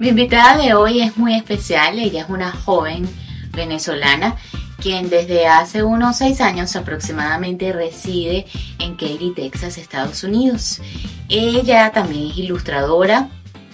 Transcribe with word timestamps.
Mi 0.00 0.08
invitada 0.08 0.56
de 0.56 0.72
hoy 0.72 1.02
es 1.02 1.18
muy 1.18 1.34
especial, 1.34 1.98
ella 1.98 2.22
es 2.22 2.30
una 2.30 2.52
joven 2.52 3.06
venezolana 3.52 4.34
quien 4.78 5.10
desde 5.10 5.46
hace 5.46 5.82
unos 5.82 6.16
seis 6.16 6.40
años 6.40 6.74
aproximadamente 6.74 7.70
reside 7.70 8.46
en 8.78 8.92
Katy, 8.96 9.34
Texas, 9.36 9.76
Estados 9.76 10.24
Unidos. 10.24 10.80
Ella 11.28 11.92
también 11.92 12.30
es 12.30 12.38
ilustradora. 12.38 13.28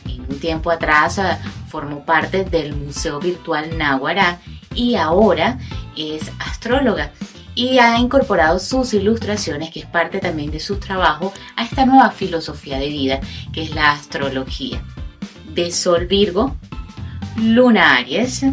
En 0.05 0.23
un 0.23 0.41
tiempo 0.41 0.73
atrás 0.73 1.21
ah, 1.21 1.39
formó 1.69 2.05
parte 2.05 2.45
del 2.45 2.75
Museo 2.75 3.21
Virtual 3.21 3.79
Náhuara 3.79 4.41
y 4.75 4.97
ahora 4.97 5.61
es 5.97 6.33
astróloga 6.41 7.13
y 7.55 7.79
ha 7.79 8.01
incorporado 8.01 8.59
sus 8.59 8.95
ilustraciones, 8.95 9.71
que 9.71 9.79
es 9.79 9.87
parte 9.87 10.19
también 10.19 10.51
de 10.51 10.59
su 10.59 10.81
trabajo, 10.81 11.33
a 11.55 11.63
esta 11.63 11.87
nueva 11.87 12.11
filosofía 12.11 12.81
de 12.81 12.89
vida 12.89 13.21
que 13.53 13.63
es 13.63 13.77
la 13.77 13.93
astrología. 13.93 14.83
De 15.57 15.73
Sol 15.73 16.07
Virgo, 16.07 16.55
Luna 17.37 17.97
Aries 17.97 18.45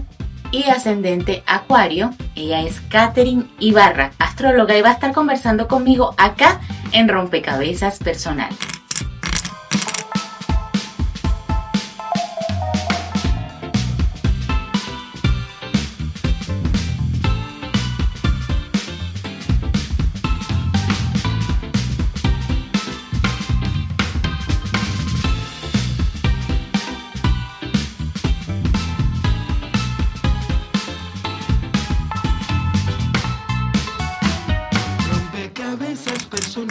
y 0.52 0.64
ascendente 0.64 1.44
Acuario. 1.46 2.14
Ella 2.34 2.62
es 2.62 2.80
Katherine 2.80 3.46
Ibarra, 3.60 4.12
astróloga, 4.20 4.78
y 4.78 4.82
va 4.82 4.90
a 4.90 4.94
estar 4.94 5.12
conversando 5.12 5.68
conmigo 5.68 6.16
acá 6.18 6.62
en 6.94 7.10
Rompecabezas 7.10 8.00
Personal. 8.00 8.50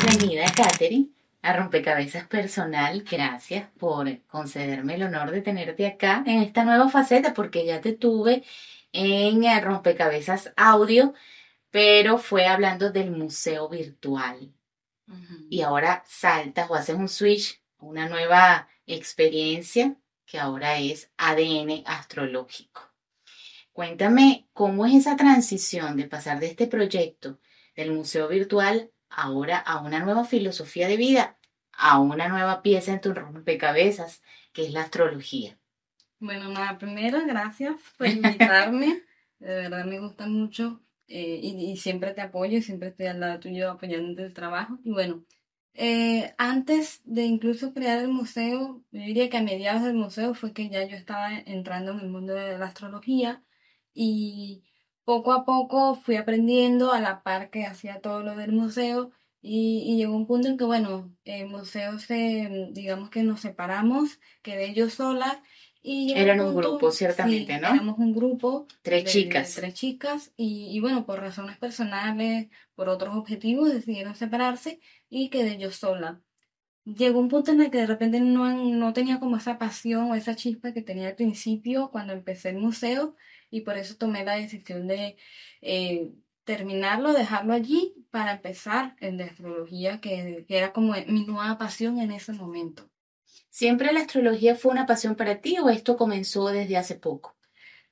Bienvenida, 0.04 0.46
Katherine, 0.56 1.10
a 1.42 1.52
Rompecabezas 1.52 2.26
Personal. 2.26 3.04
Gracias 3.08 3.70
por 3.78 4.20
concederme 4.26 4.96
el 4.96 5.04
honor 5.04 5.30
de 5.30 5.42
tenerte 5.42 5.86
acá 5.86 6.24
en 6.26 6.42
esta 6.42 6.64
nueva 6.64 6.88
faceta, 6.88 7.32
porque 7.34 7.64
ya 7.64 7.80
te 7.80 7.92
tuve 7.92 8.42
en 8.90 9.44
eh, 9.44 9.60
Rompecabezas 9.60 10.52
Audio, 10.56 11.14
pero 11.70 12.18
fue 12.18 12.46
hablando 12.46 12.90
del 12.90 13.12
museo 13.12 13.68
virtual. 13.68 14.52
Y 15.48 15.62
ahora 15.62 16.02
saltas 16.08 16.68
o 16.68 16.74
haces 16.74 16.96
un 16.96 17.08
switch, 17.08 17.62
una 17.78 18.08
nueva 18.08 18.68
experiencia 18.86 19.94
que 20.26 20.40
ahora 20.40 20.78
es 20.78 21.12
ADN 21.16 21.84
astrológico. 21.86 22.90
Cuéntame 23.72 24.48
cómo 24.52 24.84
es 24.84 24.94
esa 24.94 25.14
transición 25.16 25.96
de 25.96 26.08
pasar 26.08 26.40
de 26.40 26.48
este 26.48 26.66
proyecto 26.66 27.38
del 27.76 27.92
museo 27.92 28.26
virtual 28.26 28.90
ahora 29.14 29.58
a 29.58 29.80
una 29.80 30.00
nueva 30.00 30.24
filosofía 30.24 30.88
de 30.88 30.96
vida, 30.96 31.38
a 31.72 32.00
una 32.00 32.28
nueva 32.28 32.62
pieza 32.62 32.92
en 32.92 33.00
tu 33.00 33.14
rompecabezas, 33.14 34.22
que 34.52 34.64
es 34.64 34.72
la 34.72 34.82
astrología. 34.82 35.58
Bueno, 36.20 36.48
nada, 36.50 36.78
primero, 36.78 37.20
gracias 37.26 37.74
por 37.98 38.06
invitarme. 38.06 39.02
de 39.40 39.54
verdad 39.54 39.84
me 39.84 39.98
gusta 39.98 40.26
mucho 40.26 40.80
eh, 41.08 41.40
y, 41.42 41.76
siempre 41.76 42.14
te 42.14 42.20
apoyo, 42.20 42.62
siempre 42.62 42.88
estoy 42.88 43.06
al 43.06 43.20
lado 43.20 43.40
tuyo 43.40 43.72
apoyándote 43.72 44.24
el 44.24 44.34
trabajo. 44.34 44.78
Y 44.84 44.92
bueno, 44.92 45.24
eh, 45.74 46.34
antes 46.38 47.02
de 47.04 47.24
incluso 47.24 47.74
crear 47.74 47.98
el 47.98 48.08
museo, 48.08 48.82
yo 48.92 49.00
diría 49.00 49.28
que 49.28 49.38
a 49.38 49.42
mediados 49.42 49.82
del 49.82 49.94
museo 49.94 50.34
fue 50.34 50.52
que 50.52 50.68
ya 50.68 50.84
yo 50.84 50.96
estaba 50.96 51.36
entrando 51.38 51.92
en 51.92 52.00
el 52.00 52.08
mundo 52.08 52.34
de 52.34 52.56
la 52.58 52.66
astrología 52.66 53.42
y 53.94 54.62
poco 55.04 55.32
a 55.32 55.44
poco 55.44 55.94
fui 55.96 56.16
aprendiendo 56.16 56.92
a 56.92 57.00
la 57.00 57.22
par 57.22 57.50
que 57.50 57.66
hacía 57.66 58.00
todo 58.00 58.22
lo 58.22 58.36
del 58.36 58.52
museo 58.52 59.10
y, 59.44 59.96
llegó 59.96 60.14
un 60.14 60.26
punto 60.26 60.46
en 60.46 60.56
que, 60.56 60.64
bueno, 60.64 61.12
el 61.24 61.48
museo 61.48 61.98
se, 61.98 62.68
digamos 62.70 63.10
que 63.10 63.24
nos 63.24 63.40
separamos, 63.40 64.20
quedé 64.40 64.72
yo 64.72 64.88
sola. 64.88 65.42
Y 65.82 66.12
Eran 66.12 66.40
un, 66.40 66.54
grupo, 66.54 66.92
ciertamente, 66.92 67.58
¿no? 67.58 67.66
Éramos 67.66 67.98
un 67.98 68.14
grupo. 68.14 68.68
Tres 68.82 69.10
chicas. 69.10 69.56
tres 69.56 69.74
chicas 69.74 70.32
y, 70.36 70.68
y, 70.70 70.78
bueno, 70.78 71.04
por 71.04 71.18
razones 71.18 71.58
personales, 71.58 72.50
por 72.76 72.88
otros 72.88 73.16
objetivos, 73.16 73.72
decidieron 73.72 74.14
separarse 74.14 74.78
y 75.10 75.28
quedé 75.28 75.58
yo 75.58 75.72
sola. 75.72 76.20
Llegó 76.84 77.18
un 77.18 77.28
punto 77.28 77.50
en 77.50 77.62
el 77.62 77.70
que 77.72 77.78
de 77.78 77.86
repente 77.86 78.20
no, 78.20 78.48
no 78.54 78.92
tenía 78.92 79.18
como 79.18 79.36
esa 79.36 79.58
pasión 79.58 80.12
o 80.12 80.14
esa 80.14 80.36
chispa 80.36 80.72
que 80.72 80.82
tenía 80.82 81.08
al 81.08 81.16
principio 81.16 81.90
cuando 81.90 82.12
empecé 82.12 82.50
el 82.50 82.58
museo 82.58 83.16
y 83.52 83.60
por 83.60 83.76
eso 83.76 83.94
tomé 83.96 84.24
la 84.24 84.34
decisión 84.34 84.88
de 84.88 85.16
eh, 85.60 86.10
terminarlo, 86.44 87.12
dejarlo 87.12 87.52
allí 87.52 87.94
para 88.10 88.32
empezar 88.32 88.96
en 88.98 89.18
la 89.18 89.26
astrología, 89.26 90.00
que, 90.00 90.44
era 90.48 90.72
como 90.72 90.94
mi 91.06 91.26
nueva 91.26 91.58
pasión 91.58 92.00
en 92.00 92.10
ese 92.10 92.32
momento. 92.32 92.88
¿Siempre 93.50 93.92
la 93.92 94.00
astrología 94.00 94.56
fue 94.56 94.72
una 94.72 94.86
pasión 94.86 95.14
para 95.14 95.40
ti 95.40 95.58
o 95.58 95.68
esto 95.68 95.98
comenzó 95.98 96.48
desde 96.48 96.78
hace 96.78 96.94
poco? 96.94 97.36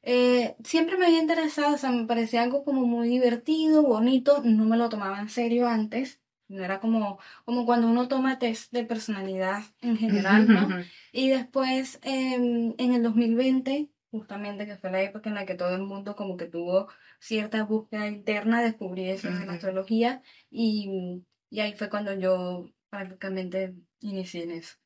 Eh, 0.03 0.57
siempre 0.65 0.97
me 0.97 1.07
había 1.07 1.21
interesado, 1.21 1.75
o 1.75 1.79
sea, 1.79 1.91
me 1.91 2.07
parecía 2.07 2.43
algo 2.43 2.65
como 2.65 2.87
muy 2.87 3.09
divertido, 3.11 3.83
bonito, 3.83 4.41
no 4.43 4.65
me 4.65 4.79
lo 4.79 4.89
tomaba 4.89 5.21
en 5.21 5.29
serio 5.29 5.69
antes, 5.69 6.21
no 6.49 6.65
era 6.65 6.81
como, 6.81 7.19
como 7.45 7.67
cuando 7.67 7.87
uno 7.87 8.09
toma 8.09 8.39
test 8.39 8.73
de 8.73 8.85
personalidad 8.85 9.63
en 9.83 9.99
general, 9.99 10.49
¿no? 10.49 10.69
Y 11.13 11.29
después, 11.29 12.01
em, 12.03 12.75
en 12.79 12.95
el 12.95 13.03
2020, 13.03 13.91
justamente 14.11 14.67
que 14.67 14.77
fue 14.77 14.91
la 14.91 15.03
época 15.03 15.29
en 15.29 15.37
la 15.37 15.47
que 15.47 15.55
todo 15.55 15.75
el 15.75 15.83
mundo 15.83 16.17
como 16.17 16.37
que 16.37 16.47
tuvo 16.47 16.89
cierta 17.19 17.65
búsqueda 17.65 18.09
interna, 18.09 18.63
descubrí 18.63 19.09
eso 19.09 19.29
en 19.29 19.47
la 19.47 19.55
astrología 19.55 20.23
y, 20.51 21.23
y, 21.49 21.61
ahí 21.61 21.75
fue 21.75 21.89
cuando 21.89 22.13
yo 22.15 22.69
prácticamente 22.89 23.75
inicié 24.01 24.45
en 24.45 24.53
eso. 24.53 24.77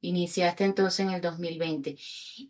Iniciaste 0.00 0.64
entonces 0.64 1.00
en 1.00 1.10
el 1.10 1.20
2020 1.20 1.96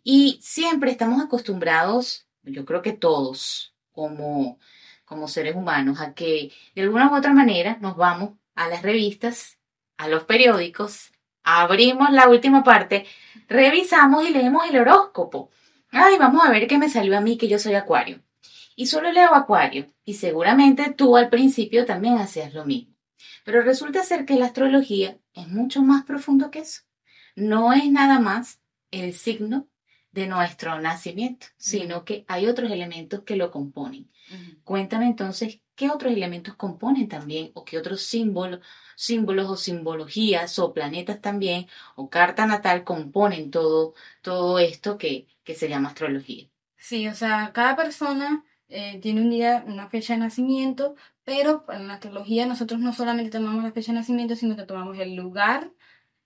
y 0.03 0.39
siempre 0.41 0.91
estamos 0.91 1.21
acostumbrados, 1.21 2.27
yo 2.43 2.65
creo 2.65 2.81
que 2.83 2.93
todos 2.93 3.73
como, 3.91 4.59
como 5.05 5.27
seres 5.27 5.55
humanos, 5.55 5.99
a 5.99 6.13
que 6.13 6.51
de 6.75 6.81
alguna 6.83 7.11
u 7.11 7.15
otra 7.17 7.33
manera 7.33 7.77
nos 7.81 7.97
vamos 7.97 8.31
a 8.53 8.67
las 8.69 8.83
revistas, 8.83 9.57
a 9.97 10.07
los 10.07 10.25
periódicos, 10.25 11.11
abrimos 11.43 12.11
la 12.11 12.29
última 12.29 12.63
parte, 12.63 13.07
revisamos 13.47 14.29
y 14.29 14.31
leemos 14.31 14.69
el 14.69 14.77
horóscopo 14.77 15.49
ay, 15.91 16.17
vamos 16.17 16.45
a 16.45 16.49
ver 16.49 16.67
qué 16.67 16.77
me 16.77 16.89
salió 16.89 17.17
a 17.17 17.21
mí 17.21 17.37
que 17.37 17.47
yo 17.47 17.59
soy 17.59 17.75
acuario. 17.75 18.21
Y 18.75 18.87
solo 18.87 19.11
leo 19.11 19.33
acuario. 19.35 19.93
Y 20.05 20.15
seguramente 20.15 20.93
tú 20.93 21.17
al 21.17 21.29
principio 21.29 21.85
también 21.85 22.17
hacías 22.17 22.53
lo 22.53 22.65
mismo. 22.65 22.95
Pero 23.43 23.61
resulta 23.61 24.03
ser 24.03 24.25
que 24.25 24.35
la 24.35 24.45
astrología 24.45 25.17
es 25.33 25.47
mucho 25.47 25.81
más 25.81 26.05
profundo 26.05 26.51
que 26.51 26.59
eso. 26.59 26.81
No 27.35 27.73
es 27.73 27.89
nada 27.91 28.19
más 28.19 28.61
el 28.91 29.13
signo 29.13 29.68
de 30.11 30.27
nuestro 30.27 30.79
nacimiento, 30.79 31.47
sino 31.57 32.03
que 32.03 32.25
hay 32.27 32.47
otros 32.47 32.71
elementos 32.71 33.21
que 33.23 33.35
lo 33.35 33.51
componen. 33.51 34.09
Cuéntame 34.63 35.07
entonces 35.07 35.61
qué 35.75 35.89
otros 35.89 36.13
elementos 36.13 36.55
componen 36.55 37.07
también 37.07 37.51
o 37.53 37.65
qué 37.65 37.77
otros 37.77 38.01
símbolos, 38.03 38.59
símbolos 38.95 39.49
o 39.49 39.55
simbologías 39.55 40.59
o 40.59 40.73
planetas 40.73 41.21
también 41.21 41.67
o 41.95 42.09
carta 42.09 42.45
natal 42.45 42.83
componen 42.83 43.49
todo, 43.49 43.93
todo 44.21 44.59
esto 44.59 44.97
que, 44.97 45.27
que 45.43 45.55
se 45.55 45.69
llama 45.69 45.89
astrología. 45.89 46.47
Sí, 46.77 47.07
o 47.07 47.15
sea, 47.15 47.51
cada 47.53 47.75
persona 47.75 48.43
eh, 48.67 48.99
tiene 49.01 49.21
un 49.21 49.29
día, 49.29 49.63
una 49.65 49.89
fecha 49.89 50.13
de 50.13 50.19
nacimiento, 50.19 50.95
pero 51.23 51.65
en 51.69 51.87
la 51.87 51.95
astrología 51.95 52.45
nosotros 52.45 52.79
no 52.79 52.93
solamente 52.93 53.31
tomamos 53.31 53.63
la 53.63 53.71
fecha 53.71 53.91
de 53.91 53.99
nacimiento, 53.99 54.35
sino 54.35 54.55
que 54.55 54.63
tomamos 54.63 54.97
el 54.99 55.15
lugar 55.15 55.71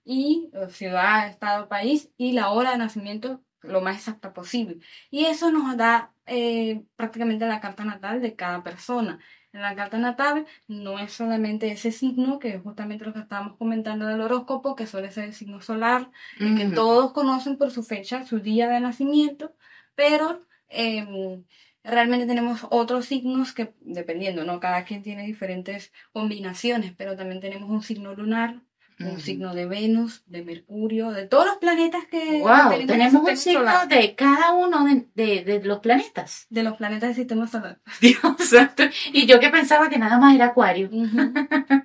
y 0.04 0.50
ciudad, 0.68 1.28
estado, 1.28 1.68
país 1.68 2.10
y 2.16 2.32
la 2.32 2.50
hora 2.50 2.72
de 2.72 2.78
nacimiento 2.78 3.42
lo 3.64 3.80
más 3.80 3.96
exacta 3.96 4.32
posible. 4.32 4.78
Y 5.10 5.26
eso 5.26 5.50
nos 5.50 5.76
da 5.76 6.12
eh, 6.26 6.84
prácticamente 6.96 7.46
la 7.46 7.60
carta 7.60 7.84
natal 7.84 8.20
de 8.20 8.34
cada 8.34 8.62
persona. 8.62 9.18
En 9.52 9.62
la 9.62 9.76
carta 9.76 9.98
natal 9.98 10.46
no 10.66 10.98
es 10.98 11.12
solamente 11.12 11.70
ese 11.70 11.92
signo, 11.92 12.40
que 12.40 12.56
es 12.56 12.62
justamente 12.62 13.04
lo 13.04 13.12
que 13.12 13.20
estábamos 13.20 13.56
comentando 13.56 14.06
del 14.06 14.20
horóscopo, 14.20 14.74
que 14.74 14.88
suele 14.88 15.12
ser 15.12 15.26
el 15.26 15.32
signo 15.32 15.60
solar, 15.60 16.10
que 16.38 16.70
todos 16.74 17.12
conocen 17.12 17.56
por 17.56 17.70
su 17.70 17.84
fecha, 17.84 18.24
su 18.26 18.40
día 18.40 18.68
de 18.68 18.80
nacimiento, 18.80 19.54
pero 19.94 20.44
em, 20.68 21.44
realmente 21.84 22.26
tenemos 22.26 22.66
otros 22.70 23.06
signos 23.06 23.52
que, 23.52 23.74
dependiendo, 23.80 24.44
¿no? 24.44 24.58
Cada 24.58 24.84
quien 24.84 25.02
tiene 25.02 25.24
diferentes 25.24 25.92
combinaciones, 26.12 26.92
pero 26.96 27.14
también 27.14 27.40
tenemos 27.40 27.70
un 27.70 27.82
signo 27.82 28.12
lunar, 28.14 28.60
un 29.00 29.20
signo 29.20 29.54
de 29.54 29.66
Venus, 29.66 30.22
de 30.26 30.42
Mercurio, 30.42 31.10
de 31.10 31.26
todos 31.26 31.46
los 31.46 31.56
planetas 31.56 32.04
que 32.06 32.40
wow, 32.40 32.86
tenemos 32.86 33.28
un 33.28 33.36
signo 33.36 33.86
de 33.88 34.14
cada 34.14 34.52
uno 34.52 34.84
de, 35.14 35.60
los 35.64 35.80
planetas. 35.80 36.46
De 36.50 36.62
los 36.62 36.76
planetas 36.76 37.10
del 37.10 37.16
sistema 37.16 37.46
solar. 37.46 37.80
Dios 38.00 38.20
santo. 38.38 38.84
Y 39.12 39.26
yo 39.26 39.40
que 39.40 39.50
pensaba 39.50 39.88
que 39.88 39.98
nada 39.98 40.18
más 40.18 40.34
era 40.34 40.46
Acuario. 40.46 40.90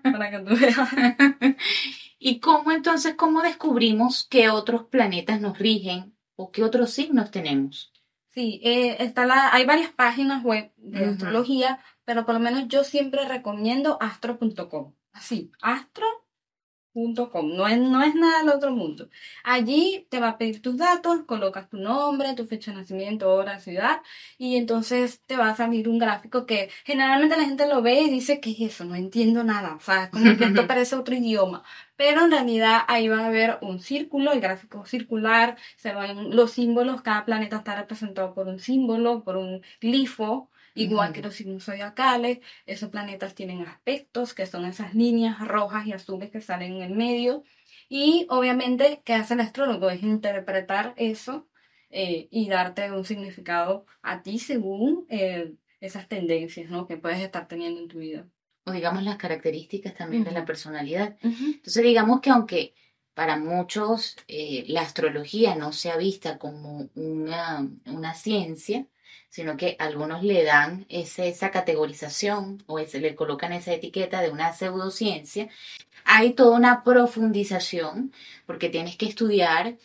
Para 0.04 0.32
que 0.32 0.40
tú 0.40 0.56
veas. 0.56 0.78
¿Y 2.20 2.40
cómo 2.40 2.72
entonces, 2.72 3.16
cómo 3.16 3.42
descubrimos 3.42 4.28
que 4.30 4.50
otros 4.50 4.84
planetas 4.86 5.40
nos 5.40 5.58
rigen 5.58 6.14
o 6.36 6.52
qué 6.52 6.64
otros 6.64 6.92
signos 6.92 7.32
tenemos? 7.32 7.94
Sí, 8.28 8.62
eh, 8.64 8.98
está 9.00 9.26
la, 9.26 9.54
hay 9.54 9.66
varias 9.66 9.92
páginas 9.92 10.44
web 10.44 10.72
de 10.78 11.06
astrología, 11.06 11.80
pero 12.06 12.26
por 12.26 12.36
lo 12.36 12.40
menos 12.40 12.68
yo 12.68 12.84
siempre 12.84 13.28
recomiendo 13.28 13.98
astro.com. 14.02 14.94
Así, 15.14 15.52
astro 15.62 16.06
no 17.08 17.68
es, 17.68 17.80
no 17.80 18.02
es 18.04 18.16
nada 18.16 18.40
del 18.40 18.50
otro 18.50 18.72
mundo. 18.72 19.10
Allí 19.44 20.08
te 20.10 20.20
va 20.20 20.30
a 20.30 20.38
pedir 20.38 20.62
tus 20.62 20.78
datos, 20.78 21.24
colocas 21.26 21.70
tu 21.70 21.78
nombre, 21.78 22.34
tu 22.36 22.46
fecha 22.46 22.72
de 22.72 22.78
nacimiento, 22.78 23.32
hora, 23.32 23.60
ciudad, 23.60 24.02
y 24.38 24.58
entonces 24.58 25.22
te 25.26 25.38
va 25.38 25.50
a 25.50 25.56
salir 25.56 25.90
un 25.90 26.00
gráfico 26.00 26.46
que 26.46 26.70
generalmente 26.84 27.38
la 27.38 27.46
gente 27.46 27.68
lo 27.68 27.82
ve 27.82 28.02
y 28.02 28.10
dice, 28.10 28.40
¿qué 28.40 28.52
es 28.52 28.62
eso? 28.62 28.86
No 28.86 28.96
entiendo 28.96 29.44
nada. 29.44 29.76
O 29.76 29.80
sea, 29.80 30.10
como 30.10 30.38
que 30.38 30.46
esto 30.46 30.68
parece 30.68 30.96
otro 30.96 31.16
idioma. 31.16 31.64
Pero 31.96 32.26
en 32.26 32.32
realidad 32.32 32.82
ahí 32.88 33.08
va 33.08 33.20
a 33.20 33.28
haber 33.28 33.58
un 33.62 33.80
círculo, 33.80 34.32
el 34.32 34.42
gráfico 34.42 34.86
circular, 34.86 35.58
se 35.78 35.94
van 35.94 36.36
los 36.36 36.52
símbolos, 36.52 37.02
cada 37.02 37.26
planeta 37.26 37.58
está 37.58 37.76
representado 37.76 38.34
por 38.34 38.48
un 38.48 38.60
símbolo, 38.60 39.24
por 39.24 39.38
un 39.38 39.62
glifo, 39.82 40.50
Igual 40.80 41.12
que 41.12 41.22
los 41.22 41.36
signos 41.36 41.66
zodiacales, 41.66 42.40
esos 42.66 42.90
planetas 42.90 43.36
tienen 43.36 43.62
aspectos 43.64 44.34
que 44.34 44.46
son 44.46 44.66
esas 44.66 44.96
líneas 44.96 45.46
rojas 45.46 45.86
y 45.86 45.92
azules 45.92 46.32
que 46.32 46.40
salen 46.40 46.78
en 46.78 46.82
el 46.84 46.96
medio. 46.96 47.44
Y 47.90 48.26
obviamente, 48.30 49.02
¿qué 49.04 49.14
hace 49.14 49.34
el 49.34 49.42
astrólogo? 49.42 49.90
Es 49.90 50.02
interpretar 50.04 50.94
eso 50.96 51.50
eh, 51.90 52.30
y 52.32 52.48
darte 52.48 52.92
un 52.92 53.04
significado 53.04 53.86
a 54.02 54.22
ti 54.24 54.40
según 54.40 55.06
eh, 55.10 55.54
esas 55.82 56.08
tendencias 56.08 56.70
¿no? 56.70 56.88
que 56.88 56.96
puedes 56.96 57.20
estar 57.20 57.48
teniendo 57.50 57.82
en 57.82 57.88
tu 57.90 58.00
vida. 58.00 58.28
O 58.64 58.72
digamos 58.72 59.04
las 59.04 59.18
características 59.18 59.96
también 59.96 60.24
de 60.24 60.32
la 60.32 60.46
personalidad. 60.46 61.18
Entonces 61.22 61.84
digamos 61.84 62.22
que 62.22 62.30
aunque 62.30 62.74
para 63.14 63.38
muchos 63.38 64.16
eh, 64.30 64.64
la 64.68 64.82
astrología 64.82 65.56
no 65.56 65.74
sea 65.74 65.98
vista 65.98 66.38
como 66.38 66.90
una, 66.96 67.68
una 67.86 68.14
ciencia, 68.14 68.88
sino 69.30 69.58
que 69.58 69.76
algunos 69.80 70.24
le 70.24 70.44
dan 70.44 70.86
esa 70.90 71.52
categorización 71.52 72.64
o 72.68 72.80
ese, 72.80 73.00
le 73.00 73.16
colocan 73.16 73.54
esa 73.54 73.74
etiqueta 73.74 74.22
de 74.22 74.32
una 74.32 74.54
pseudociencia. 74.54 75.50
Hay 76.04 76.34
toda 76.34 76.58
una 76.58 76.84
profundización 76.84 78.12
porque 78.46 78.70
tienes 78.70 78.98
que 78.98 79.06
estudiar 79.06 79.78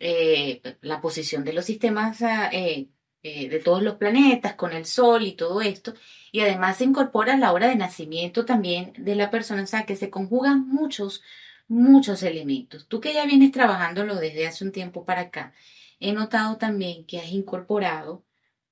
eh, 0.00 0.62
la 0.80 1.00
posición 1.00 1.44
de 1.44 1.52
los 1.52 1.66
sistemas 1.66 2.22
ah, 2.22 2.50
eh, 2.52 2.88
eh, 3.22 3.48
de 3.48 3.58
todos 3.60 3.82
los 3.82 3.96
planetas 3.96 4.54
con 4.54 4.72
el 4.72 4.86
Sol 4.86 5.26
y 5.26 5.32
todo 5.32 5.60
esto. 5.60 5.94
Y 6.32 6.40
además 6.40 6.78
se 6.78 6.84
incorpora 6.84 7.36
la 7.36 7.52
hora 7.52 7.68
de 7.68 7.76
nacimiento 7.76 8.44
también 8.44 8.92
de 8.98 9.14
la 9.14 9.30
persona, 9.30 9.62
o 9.62 9.66
sea 9.66 9.84
que 9.84 9.96
se 9.96 10.10
conjugan 10.10 10.66
muchos, 10.68 11.22
muchos 11.68 12.22
elementos. 12.22 12.86
Tú 12.88 13.00
que 13.00 13.12
ya 13.14 13.26
vienes 13.26 13.52
trabajándolo 13.52 14.16
desde 14.16 14.46
hace 14.46 14.64
un 14.64 14.72
tiempo 14.72 15.04
para 15.04 15.22
acá, 15.22 15.52
he 16.00 16.12
notado 16.12 16.56
también 16.56 17.04
que 17.04 17.18
has 17.18 17.30
incorporado 17.32 18.22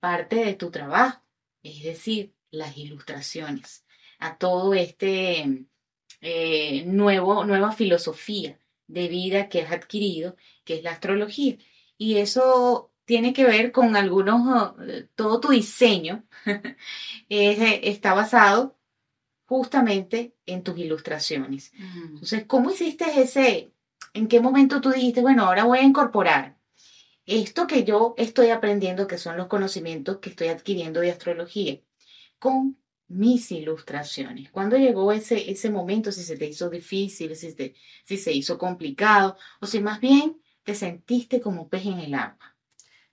parte 0.04 0.36
de 0.36 0.52
tu 0.52 0.70
trabajo, 0.70 1.22
es 1.62 1.82
decir, 1.82 2.34
las 2.50 2.76
ilustraciones, 2.76 3.86
a 4.18 4.36
todo 4.36 4.74
este 4.74 5.64
eh, 6.20 6.84
nuevo, 6.84 7.46
nueva 7.46 7.72
filosofía 7.72 8.58
de 8.86 9.08
vida 9.08 9.48
que 9.48 9.62
has 9.62 9.72
adquirido, 9.72 10.36
que 10.62 10.74
es 10.74 10.82
la 10.82 10.90
astrología. 10.90 11.56
Y 11.96 12.18
eso 12.18 12.92
tiene 13.06 13.32
que 13.32 13.44
ver 13.44 13.72
con 13.72 13.96
algunos, 13.96 14.74
eh, 14.86 15.08
todo 15.14 15.40
tu 15.40 15.52
diseño 15.52 16.26
está 17.30 18.12
basado 18.12 18.76
justamente 19.46 20.34
en 20.44 20.62
tus 20.62 20.76
ilustraciones. 20.76 21.72
Entonces, 21.78 22.44
¿cómo 22.46 22.72
hiciste 22.72 23.06
ese? 23.22 23.72
¿En 24.12 24.28
qué 24.28 24.38
momento 24.38 24.82
tú 24.82 24.90
dijiste, 24.90 25.22
bueno, 25.22 25.46
ahora 25.46 25.64
voy 25.64 25.78
a 25.78 25.82
incorporar 25.82 26.58
esto 27.26 27.66
que 27.66 27.84
yo 27.84 28.14
estoy 28.18 28.50
aprendiendo, 28.50 29.06
que 29.06 29.18
son 29.18 29.36
los 29.36 29.48
conocimientos 29.48 30.18
que 30.18 30.30
estoy 30.30 30.48
adquiriendo 30.48 31.00
de 31.00 31.10
astrología, 31.10 31.80
con 32.38 32.78
mis 33.08 33.50
ilustraciones. 33.52 34.50
¿Cuándo 34.50 34.76
llegó 34.76 35.12
ese, 35.12 35.50
ese 35.50 35.70
momento? 35.70 36.12
Si 36.12 36.22
se 36.22 36.36
te 36.36 36.46
hizo 36.46 36.70
difícil, 36.70 37.36
si, 37.36 37.54
si 38.04 38.16
se 38.16 38.32
hizo 38.32 38.58
complicado, 38.58 39.36
o 39.60 39.66
si 39.66 39.80
más 39.80 40.00
bien 40.00 40.40
te 40.62 40.74
sentiste 40.74 41.40
como 41.40 41.68
pez 41.68 41.86
en 41.86 42.00
el 42.00 42.14
agua. 42.14 42.54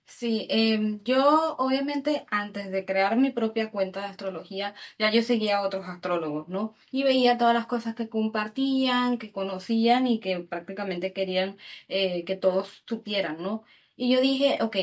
Sí, 0.06 0.46
em, 0.50 1.02
yo 1.04 1.56
obviamente 1.56 2.26
antes 2.30 2.70
de 2.70 2.84
crear 2.84 3.16
mi 3.16 3.30
propia 3.30 3.70
cuenta 3.70 4.00
de 4.00 4.06
astrología, 4.06 4.74
ya 4.98 5.10
yo 5.10 5.22
seguía 5.22 5.58
a 5.58 5.62
otros 5.62 5.86
astrólogos, 5.88 6.48
¿no? 6.48 6.74
Y 6.90 7.02
veía 7.02 7.38
todas 7.38 7.54
las 7.54 7.66
cosas 7.66 7.94
que 7.94 8.08
compartían, 8.08 9.18
que 9.18 9.32
conocían 9.32 10.06
y 10.06 10.20
que 10.20 10.40
prácticamente 10.40 11.12
querían 11.12 11.56
eh, 11.88 12.24
que 12.24 12.36
todos 12.36 12.82
supieran, 12.86 13.42
¿no? 13.42 13.64
Y 14.02 14.08
yo 14.08 14.20
dije, 14.20 14.58
ok, 14.60 14.76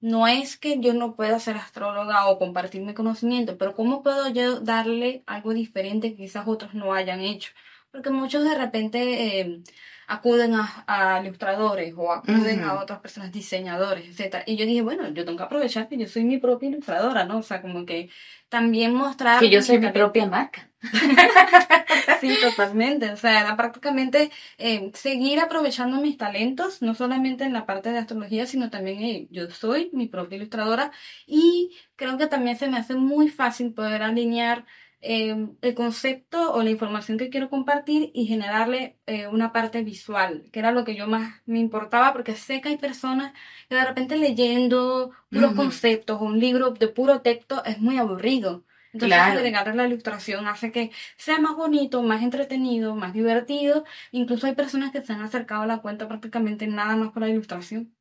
no 0.00 0.28
es 0.28 0.56
que 0.56 0.78
yo 0.78 0.94
no 0.94 1.16
pueda 1.16 1.40
ser 1.40 1.56
astróloga 1.56 2.28
o 2.28 2.38
compartir 2.38 2.80
mi 2.82 2.94
conocimiento, 2.94 3.58
pero 3.58 3.74
¿cómo 3.74 4.04
puedo 4.04 4.28
yo 4.28 4.60
darle 4.60 5.24
algo 5.26 5.52
diferente 5.52 6.10
que 6.10 6.22
quizás 6.22 6.46
otros 6.46 6.72
no 6.72 6.94
hayan 6.94 7.22
hecho? 7.22 7.50
Porque 7.90 8.10
muchos 8.10 8.44
de 8.44 8.54
repente 8.54 9.40
eh, 9.40 9.62
acuden 10.06 10.54
a, 10.54 11.20
ilustradores 11.24 11.92
o 11.96 12.12
acuden 12.12 12.62
a 12.62 12.74
otras 12.80 13.00
personas, 13.00 13.32
diseñadores, 13.32 14.06
etc. 14.06 14.44
Y 14.46 14.54
yo 14.54 14.64
dije, 14.64 14.82
bueno, 14.82 15.08
yo 15.08 15.24
tengo 15.24 15.38
que 15.38 15.44
aprovechar 15.44 15.88
que 15.88 15.98
yo 15.98 16.06
soy 16.06 16.22
mi 16.22 16.38
propia 16.38 16.68
ilustradora, 16.68 17.24
¿no? 17.24 17.38
O 17.38 17.42
sea, 17.42 17.62
como 17.62 17.84
que 17.84 18.10
también 18.48 18.94
mostrar... 18.94 19.40
Que 19.40 19.50
yo 19.50 19.60
soy 19.60 19.80
mi 19.80 19.90
propia 19.90 20.26
marca. 20.26 20.71
sí, 22.20 22.36
totalmente. 22.40 23.10
O 23.10 23.16
sea, 23.16 23.40
era 23.40 23.56
prácticamente 23.56 24.30
eh, 24.58 24.90
seguir 24.94 25.40
aprovechando 25.40 26.00
mis 26.00 26.16
talentos, 26.16 26.82
no 26.82 26.94
solamente 26.94 27.44
en 27.44 27.52
la 27.52 27.66
parte 27.66 27.90
de 27.90 27.98
astrología, 27.98 28.46
sino 28.46 28.70
también 28.70 29.28
yo 29.30 29.50
soy 29.50 29.90
mi 29.92 30.08
propia 30.08 30.36
ilustradora 30.36 30.92
y 31.26 31.76
creo 31.96 32.18
que 32.18 32.26
también 32.26 32.56
se 32.56 32.68
me 32.68 32.78
hace 32.78 32.94
muy 32.94 33.28
fácil 33.28 33.72
poder 33.72 34.02
alinear 34.02 34.64
Em, 35.04 35.56
el 35.62 35.74
concepto 35.74 36.52
o 36.52 36.62
la 36.62 36.70
información 36.70 37.18
que 37.18 37.28
quiero 37.28 37.50
compartir 37.50 38.12
y 38.14 38.26
generarle 38.26 39.00
eh, 39.06 39.26
una 39.26 39.52
parte 39.52 39.82
visual, 39.82 40.44
que 40.52 40.60
era 40.60 40.70
lo 40.70 40.84
que 40.84 40.94
yo 40.94 41.08
más 41.08 41.42
me 41.44 41.58
importaba, 41.58 42.12
porque 42.12 42.36
sé 42.36 42.60
que 42.60 42.68
hay 42.68 42.76
personas 42.76 43.32
que 43.68 43.74
de 43.74 43.84
repente 43.84 44.16
leyendo 44.16 45.10
puros 45.28 45.54
conceptos 45.54 46.20
o 46.20 46.24
un 46.24 46.38
libro 46.38 46.70
de 46.70 46.86
puro 46.86 47.20
texto 47.20 47.64
es 47.64 47.80
muy 47.80 47.98
aburrido. 47.98 48.64
Entonces, 48.92 49.18
agregarle 49.18 49.74
la 49.74 49.86
ilustración 49.86 50.46
hace 50.46 50.70
que 50.70 50.90
sea 51.16 51.38
más 51.38 51.56
bonito, 51.56 52.02
más 52.02 52.22
entretenido, 52.22 52.94
más 52.94 53.12
divertido. 53.12 53.84
Incluso 54.10 54.46
hay 54.46 54.54
personas 54.54 54.92
que 54.92 55.02
se 55.02 55.12
han 55.12 55.22
acercado 55.22 55.62
a 55.62 55.66
la 55.66 55.78
cuenta 55.78 56.08
prácticamente 56.08 56.66
nada 56.66 56.96
más 56.96 57.12
por 57.12 57.22
la 57.22 57.28
ilustración. 57.28 57.94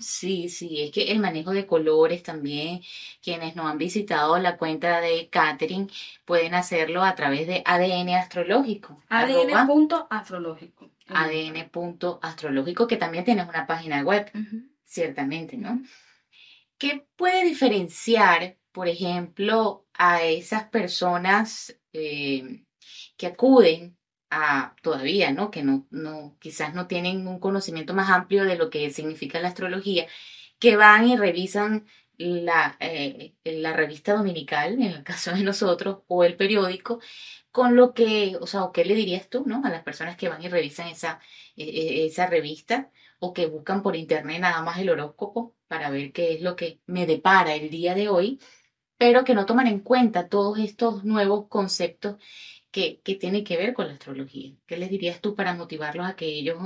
Sí, 0.00 0.48
sí, 0.48 0.82
es 0.82 0.90
que 0.90 1.12
el 1.12 1.20
manejo 1.20 1.52
de 1.52 1.66
colores 1.66 2.24
también, 2.24 2.80
quienes 3.22 3.54
no 3.54 3.68
han 3.68 3.78
visitado 3.78 4.36
la 4.38 4.56
cuenta 4.56 5.00
de 5.00 5.28
Catherine 5.30 5.86
pueden 6.24 6.54
hacerlo 6.54 7.04
a 7.04 7.14
través 7.14 7.46
de 7.46 7.62
ADN 7.64 8.16
astrológico. 8.16 9.00
ADN.astrológico. 9.08 10.90
ADN.astrológico, 11.06 12.86
que 12.88 12.96
también 12.96 13.24
tienes 13.24 13.48
una 13.48 13.66
página 13.66 14.02
web, 14.02 14.30
ciertamente, 14.84 15.56
¿no? 15.56 15.80
¿Qué 16.76 17.06
puede 17.14 17.44
diferenciar, 17.44 18.56
por 18.72 18.88
ejemplo, 18.88 19.86
a 20.02 20.22
esas 20.24 20.64
personas 20.70 21.76
eh, 21.92 22.64
que 23.18 23.26
acuden 23.26 23.98
todavía, 24.82 25.30
¿no? 25.32 25.50
Que 25.50 25.62
no, 25.62 25.86
no, 25.90 26.36
quizás 26.40 26.74
no 26.74 26.86
tienen 26.86 27.26
un 27.28 27.38
conocimiento 27.38 27.92
más 27.94 28.08
amplio 28.10 28.44
de 28.44 28.56
lo 28.56 28.70
que 28.70 28.90
significa 28.90 29.40
la 29.40 29.48
astrología, 29.48 30.06
que 30.58 30.76
van 30.76 31.06
y 31.08 31.16
revisan 31.18 31.86
la, 32.16 32.76
eh, 32.80 33.34
la 33.44 33.74
revista 33.74 34.14
dominical, 34.14 34.74
en 34.74 34.82
el 34.84 35.04
caso 35.04 35.32
de 35.32 35.42
nosotros, 35.42 35.98
o 36.08 36.24
el 36.24 36.36
periódico, 36.36 37.00
con 37.52 37.76
lo 37.76 37.92
que, 37.92 38.36
o 38.40 38.46
sea, 38.46 38.70
¿qué 38.72 38.84
le 38.86 38.94
dirías 38.94 39.28
tú, 39.28 39.44
¿no? 39.46 39.62
A 39.64 39.70
las 39.70 39.82
personas 39.82 40.16
que 40.16 40.28
van 40.30 40.42
y 40.42 40.48
revisan 40.48 40.88
esa, 40.88 41.20
e, 41.56 41.64
e, 41.64 42.06
esa 42.06 42.26
revista 42.26 42.90
o 43.18 43.34
que 43.34 43.46
buscan 43.46 43.82
por 43.82 43.96
internet 43.96 44.40
nada 44.40 44.62
más 44.62 44.78
el 44.78 44.88
horóscopo 44.90 45.54
para 45.68 45.90
ver 45.90 46.12
qué 46.12 46.34
es 46.34 46.40
lo 46.42 46.56
que 46.56 46.80
me 46.86 47.06
depara 47.06 47.54
el 47.54 47.68
día 47.70 47.94
de 47.94 48.08
hoy, 48.08 48.40
pero 49.00 49.24
que 49.24 49.32
no 49.34 49.46
toman 49.46 49.66
en 49.66 49.80
cuenta 49.80 50.28
todos 50.28 50.58
estos 50.58 51.04
nuevos 51.04 51.46
conceptos 51.48 52.16
que, 52.70 53.00
tiene 53.18 53.42
que 53.44 53.56
ver 53.56 53.72
con 53.72 53.86
la 53.86 53.94
astrología. 53.94 54.52
¿Qué 54.66 54.76
les 54.76 54.90
dirías 54.90 55.22
tú 55.22 55.34
para 55.34 55.54
motivarlos 55.54 56.06
a 56.06 56.16
que 56.16 56.26
ellos 56.26 56.58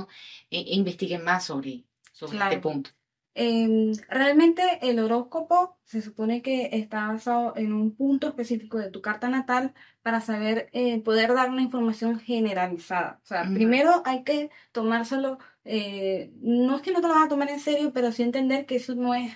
eh, 0.51 0.65
investiguen 0.67 1.23
más 1.23 1.45
sobre, 1.45 1.85
sobre 2.11 2.37
este 2.37 2.57
punto? 2.57 2.89
Em, 3.35 3.93
realmente 4.09 4.63
el 4.81 4.99
horóscopo 4.99 5.77
se 5.85 6.01
supone 6.01 6.41
que 6.41 6.71
está 6.73 7.07
basado 7.07 7.53
en 7.55 7.71
un 7.71 7.95
punto 7.95 8.27
específico 8.27 8.79
de 8.79 8.91
tu 8.91 9.01
carta 9.01 9.29
natal 9.29 9.73
para 10.01 10.19
saber, 10.19 10.67
eh, 10.73 10.99
poder 10.99 11.33
dar 11.33 11.49
una 11.49 11.61
información 11.61 12.19
generalizada. 12.19 13.21
O 13.23 13.27
sea, 13.27 13.45
primero 13.53 14.03
hay 14.03 14.25
que 14.25 14.49
tomárselo, 14.73 15.39
eh, 15.63 16.33
no 16.41 16.75
es 16.75 16.81
que 16.81 16.91
no 16.91 16.99
te 16.99 17.07
lo 17.07 17.13
vas 17.13 17.27
a 17.27 17.29
tomar 17.29 17.49
en 17.49 17.61
serio, 17.61 17.93
pero 17.93 18.11
sí 18.11 18.23
entender 18.23 18.65
que 18.65 18.75
eso 18.75 18.93
no 18.93 19.13
es 19.13 19.31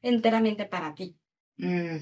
enteramente 0.00 0.64
para 0.64 0.94
ti 0.94 1.16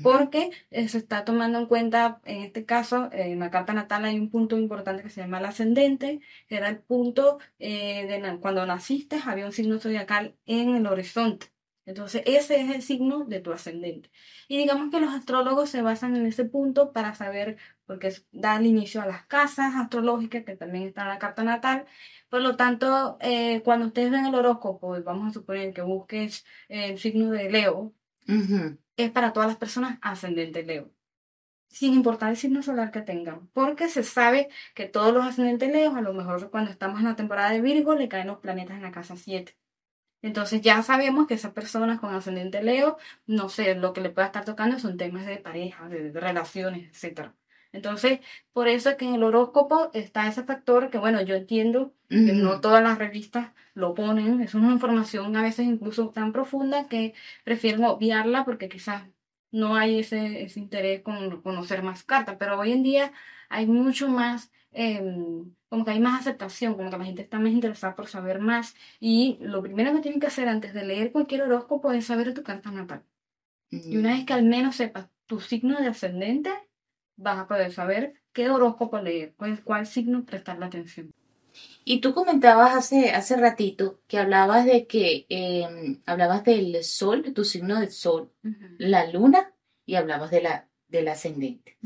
porque 0.02 0.50
eh, 0.70 0.88
se 0.88 0.98
está 0.98 1.24
tomando 1.24 1.58
en 1.58 1.66
cuenta, 1.66 2.20
en 2.24 2.42
este 2.42 2.64
caso, 2.64 3.08
en 3.12 3.38
la 3.38 3.50
carta 3.50 3.72
natal 3.72 4.04
hay 4.04 4.18
un 4.18 4.30
punto 4.30 4.58
importante 4.58 5.02
que 5.02 5.10
se 5.10 5.20
llama 5.20 5.38
el 5.38 5.44
ascendente, 5.46 6.20
que 6.48 6.56
era 6.56 6.68
el 6.68 6.78
punto 6.78 7.38
eh, 7.58 8.06
de 8.06 8.38
cuando 8.40 8.66
naciste, 8.66 9.20
había 9.24 9.46
un 9.46 9.52
signo 9.52 9.78
zodiacal 9.78 10.36
en 10.46 10.74
el 10.74 10.86
horizonte. 10.86 11.54
Entonces, 11.86 12.22
ese 12.24 12.62
es 12.62 12.74
el 12.74 12.82
signo 12.82 13.24
de 13.26 13.40
tu 13.40 13.52
ascendente. 13.52 14.10
Y 14.48 14.56
digamos 14.56 14.90
que 14.90 15.00
los 15.00 15.12
astrólogos 15.12 15.68
se 15.68 15.82
basan 15.82 16.16
en 16.16 16.26
ese 16.26 16.44
punto 16.46 16.92
para 16.92 17.14
saber, 17.14 17.58
porque 17.84 18.12
da 18.32 18.56
el 18.56 18.66
inicio 18.66 19.02
a 19.02 19.06
las 19.06 19.26
casas 19.26 19.74
astrológicas, 19.76 20.44
que 20.44 20.56
también 20.56 20.84
están 20.88 21.06
en 21.06 21.12
la 21.12 21.18
carta 21.18 21.44
natal. 21.44 21.84
Por 22.30 22.40
lo 22.40 22.56
tanto, 22.56 23.18
eh, 23.20 23.60
cuando 23.62 23.86
ustedes 23.86 24.10
ven 24.10 24.24
el 24.26 24.34
horóscopo, 24.34 25.00
vamos 25.02 25.30
a 25.30 25.34
suponer 25.34 25.74
que 25.74 25.82
busques 25.82 26.44
el 26.68 26.98
signo 26.98 27.30
de 27.30 27.50
Leo, 27.50 27.94
es 28.96 29.10
para 29.10 29.32
todas 29.32 29.48
las 29.48 29.58
personas 29.58 29.98
ascendente 30.02 30.62
Leo 30.62 30.90
sin 31.74 31.92
importar 31.94 32.30
el 32.30 32.36
signo 32.36 32.62
solar 32.62 32.92
que 32.92 33.02
tengan, 33.02 33.48
porque 33.48 33.88
se 33.88 34.04
sabe 34.04 34.48
que 34.74 34.86
todos 34.86 35.12
los 35.12 35.24
ascendentes 35.26 35.72
Leo, 35.72 35.96
a 35.96 36.02
lo 36.02 36.14
mejor 36.14 36.48
cuando 36.50 36.70
estamos 36.70 37.00
en 37.00 37.06
la 37.06 37.16
temporada 37.16 37.50
de 37.50 37.60
Virgo, 37.60 37.96
le 37.96 38.08
caen 38.08 38.28
los 38.28 38.38
planetas 38.38 38.76
en 38.76 38.82
la 38.82 38.92
casa 38.92 39.16
7. 39.16 39.56
Entonces 40.22 40.62
ya 40.62 40.82
sabemos 40.84 41.26
que 41.26 41.34
esas 41.34 41.52
personas 41.52 41.98
con 42.00 42.14
ascendente 42.14 42.62
Leo, 42.62 42.96
no 43.26 43.48
sé, 43.48 43.74
lo 43.74 43.92
que 43.92 44.00
le 44.02 44.10
pueda 44.10 44.28
estar 44.28 44.44
tocando 44.44 44.78
son 44.78 44.96
temas 44.96 45.26
de 45.26 45.38
pareja, 45.38 45.88
de, 45.88 46.12
relaciones, 46.12 47.04
etc. 47.04 47.32
Entonces, 47.74 48.20
por 48.52 48.68
eso 48.68 48.90
es 48.90 48.96
que 48.96 49.04
en 49.04 49.14
el 49.14 49.22
horóscopo 49.22 49.90
está 49.92 50.26
ese 50.28 50.44
factor 50.44 50.90
que, 50.90 50.98
bueno, 50.98 51.20
yo 51.22 51.34
entiendo 51.34 51.92
que 52.08 52.16
no 52.16 52.60
todas 52.60 52.82
las 52.82 52.98
revistas 52.98 53.52
lo 53.74 53.94
ponen, 53.94 54.40
es 54.40 54.54
una 54.54 54.72
información 54.72 55.36
a 55.36 55.42
veces 55.42 55.66
incluso 55.66 56.10
tan 56.10 56.32
profunda 56.32 56.88
que 56.88 57.14
prefiero 57.42 57.88
obviarla 57.90 58.44
porque 58.44 58.68
quizás 58.68 59.02
no 59.50 59.76
hay 59.76 60.00
ese, 60.00 60.42
ese 60.44 60.60
interés 60.60 61.02
con 61.02 61.42
conocer 61.42 61.82
más 61.82 62.04
cartas, 62.04 62.36
pero 62.38 62.58
hoy 62.58 62.72
en 62.72 62.82
día 62.82 63.12
hay 63.48 63.66
mucho 63.66 64.08
más 64.08 64.50
Em, 64.74 65.54
como 65.68 65.84
que 65.84 65.92
hay 65.92 66.00
más 66.00 66.20
aceptación, 66.20 66.74
como 66.74 66.90
que 66.90 66.98
la 66.98 67.04
gente 67.04 67.22
está 67.22 67.38
más 67.38 67.52
interesada 67.52 67.94
por 67.94 68.08
saber 68.08 68.40
más. 68.40 68.74
Y 69.00 69.38
lo 69.40 69.62
primero 69.62 69.92
que 69.94 70.00
tienen 70.00 70.20
que 70.20 70.26
hacer 70.26 70.48
antes 70.48 70.74
de 70.74 70.84
leer 70.84 71.12
cualquier 71.12 71.42
horóscopo 71.42 71.92
es 71.92 72.06
saber 72.06 72.34
tu 72.34 72.42
carta 72.42 72.70
natal. 72.70 73.04
Y 73.70 73.96
una 73.96 74.14
vez 74.14 74.24
que 74.26 74.32
al 74.32 74.44
menos 74.44 74.76
sepas 74.76 75.08
tu 75.26 75.40
signo 75.40 75.80
de 75.80 75.88
ascendente, 75.88 76.50
vas 77.16 77.38
a 77.38 77.46
poder 77.46 77.72
saber 77.72 78.14
qué 78.32 78.50
horóscopo 78.50 78.98
leer, 78.98 79.34
cuál, 79.36 79.62
cuál 79.62 79.86
signo 79.86 80.24
prestarle 80.24 80.66
atención. 80.66 81.12
Y 81.84 82.00
tú 82.00 82.14
comentabas 82.14 82.74
hace, 82.74 83.10
hace 83.10 83.36
ratito 83.36 84.00
que 84.08 84.18
hablabas 84.18 84.64
de 84.64 84.86
que 84.86 85.26
em, 85.28 86.00
hablabas 86.06 86.42
del 86.44 86.82
sol, 86.82 87.22
de 87.22 87.32
tu 87.32 87.44
signo 87.44 87.78
del 87.78 87.90
sol, 87.90 88.32
la 88.78 89.10
luna, 89.10 89.52
y 89.86 89.96
hablabas 89.96 90.30
de 90.30 90.42
la 90.42 90.68
del 90.88 91.08
ascendente. 91.08 91.76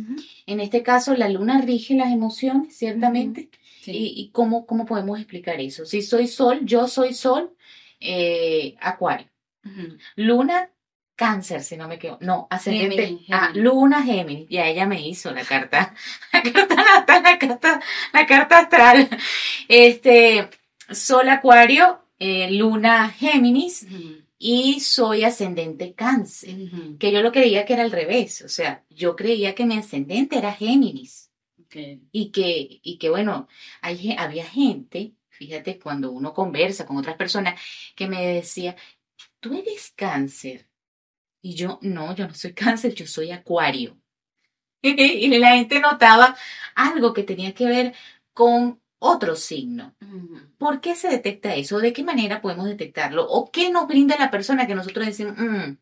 En 0.47 0.61
este 0.61 0.83
caso, 0.83 1.15
la 1.15 1.29
luna 1.29 1.63
rige 1.63 1.95
las 1.95 2.13
emociones, 2.13 2.77
ciertamente. 2.77 3.49
¿Y, 3.87 4.31
cómo, 4.33 4.67
cómo, 4.67 4.85
podemos 4.85 5.19
explicar 5.19 5.61
eso? 5.61 5.87
Si 5.87 6.03
soy 6.03 6.29
sol, 6.29 6.61
yo 6.65 6.87
soy 6.89 7.15
sol, 7.15 7.57
eh, 8.01 8.77
acuario. 8.81 9.29
Luna, 10.15 10.71
cáncer, 11.19 11.63
si 11.63 11.77
no 11.77 11.89
me 11.89 11.97
equivoco. 11.97 12.25
No, 12.25 12.47
ascendente. 12.49 13.19
Ah, 13.31 13.51
luna, 13.53 14.03
Géminis. 14.03 14.49
Ya 14.49 14.67
ella 14.69 14.87
me 14.87 15.07
hizo 15.07 15.33
la 15.33 15.45
carta. 15.45 15.95
La 16.33 16.43
carta 16.43 16.77
natal, 16.77 17.23
la 17.23 17.39
carta, 17.39 17.81
la 18.13 18.27
carta 18.27 18.59
astral. 18.61 19.09
Este, 19.67 20.49
sol, 20.91 21.29
acuario, 21.29 22.01
eh, 22.19 22.51
luna, 22.53 23.11
Géminis 23.11 23.87
y 24.39 24.79
soy 24.79 25.25
ascendente 25.25 25.95
cáncer, 25.95 26.55
que 26.99 27.11
yo 27.11 27.23
lo 27.23 27.33
creía 27.33 27.65
que 27.65 27.73
era 27.73 27.83
al 27.83 27.91
revés, 27.91 28.43
o 28.43 28.49
sea, 28.49 28.85
yo 28.89 29.17
creía 29.17 29.55
que 29.55 29.67
mi 29.67 29.77
ascendente 29.77 30.39
era 30.39 30.53
Géminis. 30.53 31.33
Y, 32.13 32.31
que, 32.31 32.81
y 32.83 32.97
que, 32.99 33.11
bueno, 33.11 33.47
hay, 33.83 34.15
había 34.17 34.47
gente, 34.47 35.13
fíjate, 35.29 35.79
cuando 35.79 36.11
uno 36.13 36.33
conversa 36.33 36.87
con 36.87 36.97
otras 36.97 37.17
personas, 37.17 37.61
que 37.95 38.09
me 38.09 38.27
decía, 38.27 38.75
tú 39.41 39.53
eres 39.55 39.93
cáncer. 39.95 40.68
Y 41.41 41.55
yo, 41.55 41.79
no, 41.83 42.15
yo 42.15 42.27
no 42.27 42.35
soy 42.35 42.53
cáncer, 42.53 42.95
yo 42.95 43.07
soy 43.07 43.31
acuario. 43.31 43.97
y 44.83 45.39
la 45.39 45.57
gente 45.57 45.81
notaba 45.81 46.37
algo 46.75 47.13
que 47.13 47.23
tenía 47.23 47.55
que 47.55 47.67
ver 47.67 47.95
con 48.33 48.81
otro 48.99 49.37
signo. 49.37 49.95
¿Por 50.59 50.81
qué 50.81 50.95
se 50.95 51.09
detecta 51.09 51.55
eso? 51.55 51.79
¿De 51.79 51.93
qué 51.93 52.03
manera 52.03 52.41
podemos 52.41 52.67
detectarlo? 52.67 53.27
¿O 53.29 53.51
qué 53.51 53.71
nos 53.71 53.87
brinda 53.87 54.17
la 54.19 54.31
persona 54.31 54.67
que 54.67 54.75
nosotros 54.75 55.07
decimos, 55.07 55.37
mm, 55.39 55.77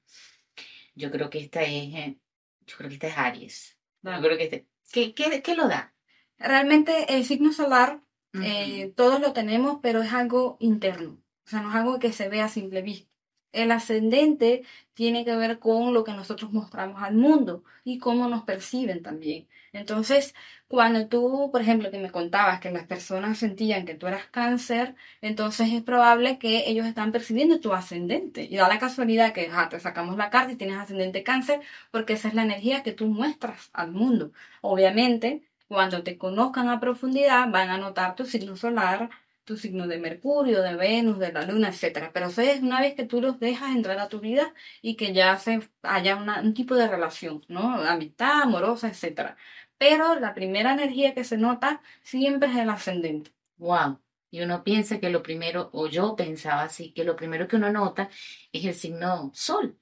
yo 0.95 1.11
creo 1.11 1.31
que 1.31 1.41
esta 1.41 1.63
es, 1.63 1.95
eh, 1.95 2.19
yo 2.67 2.77
creo 2.77 2.89
que 2.89 2.95
esta 2.95 3.09
es 3.09 3.19
Aries. 3.19 3.79
Yo 4.03 4.21
creo 4.21 4.37
que 4.37 4.45
este, 4.45 4.67
¿qué, 4.93 5.15
qué, 5.43 5.55
lo 5.55 5.69
da? 5.69 5.95
Realmente 6.39 7.17
el 7.17 7.25
signo 7.25 7.53
solar, 7.53 8.03
eh, 8.43 8.93
todos 8.95 9.21
lo 9.21 9.33
tenemos, 9.33 9.79
pero 9.83 10.03
es 10.03 10.13
algo 10.13 10.57
interno. 10.61 11.19
O 11.47 11.49
sea, 11.49 11.63
no 11.63 11.71
es 11.71 11.77
algo 11.77 11.99
que 11.99 12.13
se 12.13 12.29
vea 12.29 12.45
a 12.45 12.49
simple 12.49 12.83
vista. 12.83 13.11
El 13.57 13.71
ascendente 13.73 14.65
tiene 14.95 15.25
que 15.25 15.35
ver 15.37 15.59
con 15.59 15.95
lo 15.95 16.05
que 16.05 16.13
nosotros 16.13 16.53
mostramos 16.53 17.03
al 17.03 17.15
mundo 17.15 17.65
y 17.85 17.99
cómo 17.99 18.29
nos 18.29 18.45
perciben 18.45 19.03
también. 19.03 19.49
Entonces, 19.73 20.35
cuando 20.69 21.07
tú, 21.09 21.51
por 21.53 21.61
ejemplo, 21.61 21.91
que 21.91 21.99
me 21.99 22.11
contabas 22.11 22.61
que 22.61 22.71
las 22.71 22.87
personas 22.87 23.39
sentían 23.39 23.87
que 23.87 23.95
tú 23.95 24.07
eras 24.07 24.27
cáncer, 24.27 24.95
entonces 25.21 25.73
es 25.73 25.83
probable 25.83 26.39
que 26.39 26.69
ellos 26.69 26.87
están 26.87 27.13
percibiendo 27.13 27.61
tu 27.61 27.73
ascendente. 27.73 28.43
Y 28.45 28.57
da 28.57 28.69
la 28.69 28.79
casualidad 28.79 29.33
que 29.33 29.51
te 29.71 29.81
sacamos 29.81 30.17
la 30.17 30.31
carta 30.31 30.53
y 30.53 30.57
tienes 30.57 30.79
ascendente 30.79 31.23
cáncer, 31.23 31.61
porque 31.91 32.15
esa 32.15 32.29
es 32.29 32.35
la 32.35 32.43
energía 32.43 32.83
que 32.83 32.93
tú 32.93 33.07
muestras 33.07 33.71
al 33.73 33.93
mundo. 33.93 34.33
Obviamente, 34.61 35.43
cuando 35.69 36.03
te 36.03 36.19
conozcan 36.19 36.69
a 36.69 36.81
profundidad, 36.81 37.49
van 37.51 37.71
a 37.71 37.79
notar 37.79 38.17
tu 38.17 38.25
signo 38.27 38.57
solar, 38.57 39.11
tu 39.47 39.57
signo 39.57 39.87
de 39.87 39.99
Mercurio, 39.99 40.61
de 40.61 40.75
Venus, 40.75 41.19
de 41.19 41.33
la 41.33 41.43
Luna, 41.43 41.69
etc. 41.71 42.11
Pero 42.13 42.27
eso 42.27 42.43
es 42.43 42.61
una 42.61 42.81
vez 42.81 42.95
que 42.95 43.07
tú 43.07 43.23
los 43.23 43.39
dejas 43.39 43.75
entrar 43.75 43.99
a 43.99 44.09
tu 44.09 44.21
vida 44.21 44.53
y 44.83 44.97
que 44.97 45.15
ya 45.15 45.39
se 45.39 45.61
haya 45.83 46.17
un 46.17 46.53
tipo 46.53 46.75
de 46.75 46.89
relación, 46.89 47.43
¿no? 47.49 47.77
Amistad, 47.81 48.43
amorosa, 48.43 48.89
etc. 48.89 49.37
Pero 49.79 50.19
la 50.19 50.35
primera 50.35 50.73
energía 50.75 51.15
que 51.15 51.25
se 51.25 51.39
nota 51.39 51.81
siempre 52.03 52.51
es 52.51 52.57
el 52.57 52.69
ascendente. 52.69 53.33
Wow. 53.59 54.01
Y 54.31 54.43
uno 54.43 54.65
piensa 54.65 54.99
que 54.99 55.11
lo 55.11 55.23
primero, 55.23 55.71
o 55.73 55.87
yo 55.87 56.17
pensaba 56.17 56.65
así, 56.65 56.93
que 56.93 57.05
lo 57.05 57.15
primero 57.15 57.47
que 57.47 57.57
uno 57.57 57.71
nota 57.71 58.11
es 58.53 58.65
el 58.65 58.75
signo 58.75 59.31
Sol, 59.33 59.79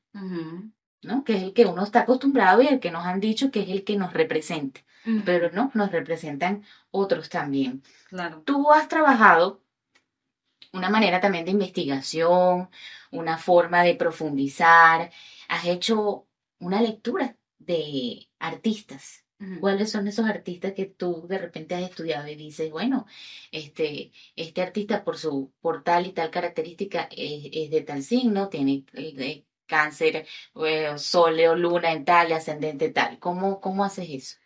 ¿no? 1.03 1.25
Que 1.25 1.37
es 1.37 1.43
el 1.43 1.55
que 1.55 1.65
uno 1.65 1.85
está 1.85 2.01
acostumbrado 2.03 2.61
y 2.61 2.67
el 2.67 2.81
que 2.81 2.91
nos 2.91 3.07
han 3.07 3.19
dicho 3.19 3.51
que 3.51 3.63
es 3.63 3.71
el 3.71 3.83
que 3.83 3.97
nos 3.97 4.13
representa 4.13 4.83
pero 5.25 5.51
no, 5.53 5.71
nos 5.75 5.93
representan 5.93 6.65
otros 6.91 7.29
también. 7.29 7.83
Claro. 8.09 8.43
Tú 8.43 8.73
has 8.73 8.89
trabajado 8.89 9.63
una 10.75 10.91
manera 10.91 11.21
también 11.21 11.45
de 11.45 11.53
investigación, 11.53 12.69
una 13.11 13.39
forma 13.39 13.83
de 13.83 13.95
profundizar, 13.95 15.11
has 15.49 15.65
hecho 15.67 16.27
una 16.59 16.83
lectura 16.83 17.37
de 17.59 18.29
artistas. 18.39 19.23
¿Cuáles 19.61 19.91
son 19.91 20.09
esos 20.09 20.25
artistas 20.27 20.73
que 20.73 20.87
tú 20.87 21.27
de 21.29 21.37
repente 21.37 21.75
has 21.75 21.83
estudiado 21.83 22.27
y 22.29 22.35
dices, 22.35 22.71
bueno, 22.71 23.05
este, 23.51 24.11
este 24.37 24.63
artista 24.63 25.05
por 25.05 25.19
su 25.19 25.53
por 25.61 25.83
tal 25.83 26.07
y 26.07 26.13
tal 26.13 26.31
característica 26.31 27.09
es, 27.11 27.71
de 27.71 27.83
tal 27.83 28.03
signo, 28.03 28.49
tiene 28.49 28.85
de 28.93 29.45
cáncer, 29.67 30.27
eh, 30.65 30.97
sol 30.97 31.39
o 31.41 31.57
luna 31.57 31.93
en 31.93 32.07
tal, 32.07 32.33
ascendente 32.33 32.89
tal? 32.89 33.19
¿Cómo, 33.19 33.61
cómo 33.61 33.85
haces 33.85 34.09
eso? 34.09 34.37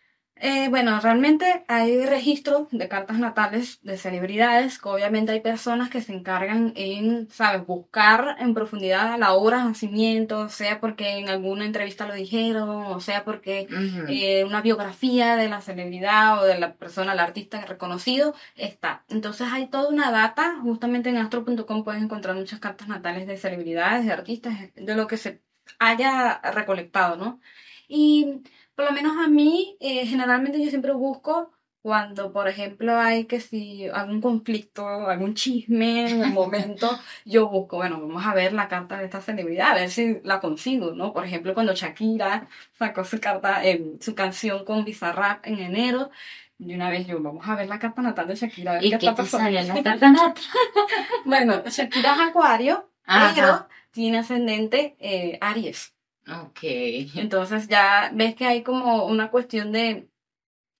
Eh, 0.40 0.68
bueno, 0.68 1.00
realmente 1.00 1.64
hay 1.66 2.06
registros 2.06 2.68
de 2.70 2.88
cartas 2.88 3.18
natales 3.18 3.80
de 3.82 3.96
celebridades, 3.96 4.78
que 4.78 4.88
obviamente 4.88 5.32
hay 5.32 5.40
personas 5.40 5.90
que 5.90 6.00
se 6.00 6.12
encargan 6.12 6.72
en, 6.76 7.28
¿sabes?, 7.30 7.66
buscar 7.66 8.36
en 8.38 8.54
profundidad 8.54 9.18
la 9.18 9.32
hora 9.32 9.58
de 9.58 9.64
nacimiento, 9.64 10.48
sea 10.48 10.78
porque 10.80 11.18
en 11.18 11.28
alguna 11.28 11.64
entrevista 11.66 12.06
lo 12.06 12.14
dijeron, 12.14 12.68
o 12.68 13.00
sea 13.00 13.24
porque 13.24 13.66
eh, 14.08 14.44
una 14.44 14.62
biografía 14.62 15.36
de 15.36 15.48
la 15.48 15.60
celebridad 15.60 16.40
o 16.40 16.44
de 16.44 16.58
la 16.58 16.74
persona, 16.74 17.14
el 17.14 17.20
artista 17.20 17.60
reconocido, 17.64 18.34
está. 18.54 19.04
Entonces 19.08 19.48
hay 19.50 19.66
toda 19.66 19.88
una 19.88 20.12
data, 20.12 20.58
justamente 20.62 21.08
en 21.10 21.16
astro.com 21.16 21.82
puedes 21.82 22.02
encontrar 22.02 22.36
muchas 22.36 22.60
cartas 22.60 22.86
natales 22.86 23.26
de 23.26 23.36
celebridades, 23.36 24.06
de 24.06 24.12
artistas, 24.12 24.54
de 24.74 24.94
lo 24.94 25.08
que 25.08 25.16
se 25.16 25.42
haya 25.78 26.40
recolectado, 26.52 27.16
¿no? 27.16 27.40
Y 27.88 28.42
por 28.78 28.86
lo 28.86 28.92
menos 28.92 29.16
a 29.18 29.26
mí, 29.26 29.76
eh, 29.80 30.06
generalmente 30.06 30.62
yo 30.62 30.70
siempre 30.70 30.92
busco 30.92 31.50
cuando, 31.82 32.32
por 32.32 32.46
ejemplo, 32.46 32.96
hay 32.96 33.24
que 33.24 33.40
si 33.40 33.88
algún 33.88 34.20
conflicto, 34.20 34.86
algún 34.86 35.34
chisme 35.34 36.08
en 36.08 36.22
el 36.22 36.32
momento, 36.32 36.88
yo 37.24 37.48
busco, 37.48 37.78
bueno, 37.78 38.00
vamos 38.00 38.24
a 38.24 38.34
ver 38.34 38.52
la 38.52 38.68
carta 38.68 38.98
de 38.98 39.06
esta 39.06 39.20
celebridad, 39.20 39.72
a 39.72 39.74
ver 39.74 39.90
si 39.90 40.20
la 40.22 40.38
consigo, 40.38 40.92
¿no? 40.92 41.12
Por 41.12 41.24
ejemplo, 41.24 41.54
cuando 41.54 41.74
Shakira 41.74 42.46
sacó 42.78 43.02
su 43.02 43.18
carta, 43.18 43.64
eh, 43.64 43.96
su 43.98 44.14
canción 44.14 44.64
con 44.64 44.84
Bizarrap 44.84 45.44
en 45.44 45.58
enero, 45.58 46.12
de 46.58 46.76
una 46.76 46.88
vez 46.88 47.04
yo, 47.08 47.20
vamos 47.20 47.48
a 47.48 47.56
ver 47.56 47.66
la 47.66 47.80
carta 47.80 48.00
natal 48.00 48.28
de 48.28 48.36
Shakira. 48.36 48.70
A 48.70 48.74
ver 48.74 48.84
¿Y 48.84 48.90
qué, 48.90 49.12
qué 49.12 49.24
sale 49.24 49.64
la 49.64 49.74
carta 49.82 50.12
natal? 50.12 50.34
bueno, 51.24 51.64
Shakira 51.66 52.14
es 52.14 52.20
acuario, 52.20 52.88
pero 53.34 53.66
tiene 53.90 54.18
ascendente 54.18 54.94
eh, 55.00 55.36
Aries. 55.40 55.97
Ok. 56.28 56.60
Entonces 57.16 57.68
ya 57.68 58.10
ves 58.14 58.34
que 58.34 58.46
hay 58.46 58.62
como 58.62 59.06
una 59.06 59.30
cuestión 59.30 59.72
de 59.72 60.08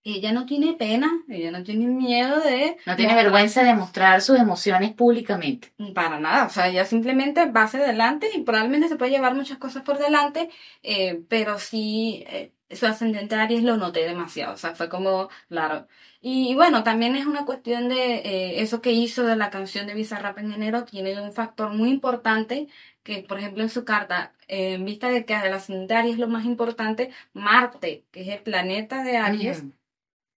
ella 0.05 0.33
no 0.33 0.47
tiene 0.47 0.75
pena, 0.75 1.11
ella 1.29 1.51
no 1.51 1.63
tiene 1.63 1.87
miedo 1.87 2.41
de... 2.41 2.77
No 2.87 2.97
tiene 2.97 3.15
vergüenza 3.15 3.63
de 3.63 3.75
mostrar 3.75 4.21
sus 4.23 4.39
emociones 4.39 4.95
públicamente. 4.95 5.73
Para 5.95 6.19
nada, 6.19 6.47
o 6.47 6.51
sea, 6.51 6.69
ella 6.69 6.85
simplemente 6.85 7.51
va 7.51 7.65
hacia 7.65 7.81
adelante 7.81 8.29
y 8.35 8.43
probablemente 8.43 8.89
se 8.89 8.97
puede 8.97 9.11
llevar 9.11 9.35
muchas 9.35 9.59
cosas 9.59 9.83
por 9.83 9.99
delante, 9.99 10.51
eh, 10.83 11.23
pero 11.29 11.59
sí, 11.59 12.25
eh, 12.29 12.53
su 12.71 12.87
ascendente 12.87 13.35
Aries 13.35 13.63
lo 13.63 13.77
noté 13.77 14.01
demasiado, 14.01 14.55
o 14.55 14.57
sea, 14.57 14.75
fue 14.75 14.89
como, 14.89 15.29
claro. 15.49 15.89
Y, 16.21 16.55
bueno, 16.55 16.83
también 16.83 17.17
es 17.17 17.27
una 17.27 17.45
cuestión 17.45 17.89
de 17.89 18.17
eh, 18.17 18.63
eso 18.63 18.83
que 18.83 18.93
hizo 18.93 19.25
de 19.25 19.37
la 19.37 19.51
canción 19.51 19.87
de 19.87 19.95
Bizarrap 19.95 20.39
en 20.39 20.53
enero, 20.53 20.85
tiene 20.85 21.21
un 21.21 21.33
factor 21.33 21.71
muy 21.73 21.91
importante 21.91 22.69
que, 23.03 23.23
por 23.23 23.39
ejemplo, 23.39 23.63
en 23.63 23.71
su 23.71 23.85
carta, 23.85 24.35
en 24.49 24.85
vista 24.85 25.09
de 25.09 25.25
que 25.25 25.35
el 25.35 25.53
ascendente 25.53 25.95
Aries 25.95 26.15
es 26.15 26.21
lo 26.21 26.29
más 26.29 26.45
importante, 26.45 27.11
Marte, 27.33 28.05
que 28.11 28.23
es 28.23 28.29
el 28.29 28.43
planeta 28.43 29.03
de 29.03 29.17
Aries, 29.17 29.65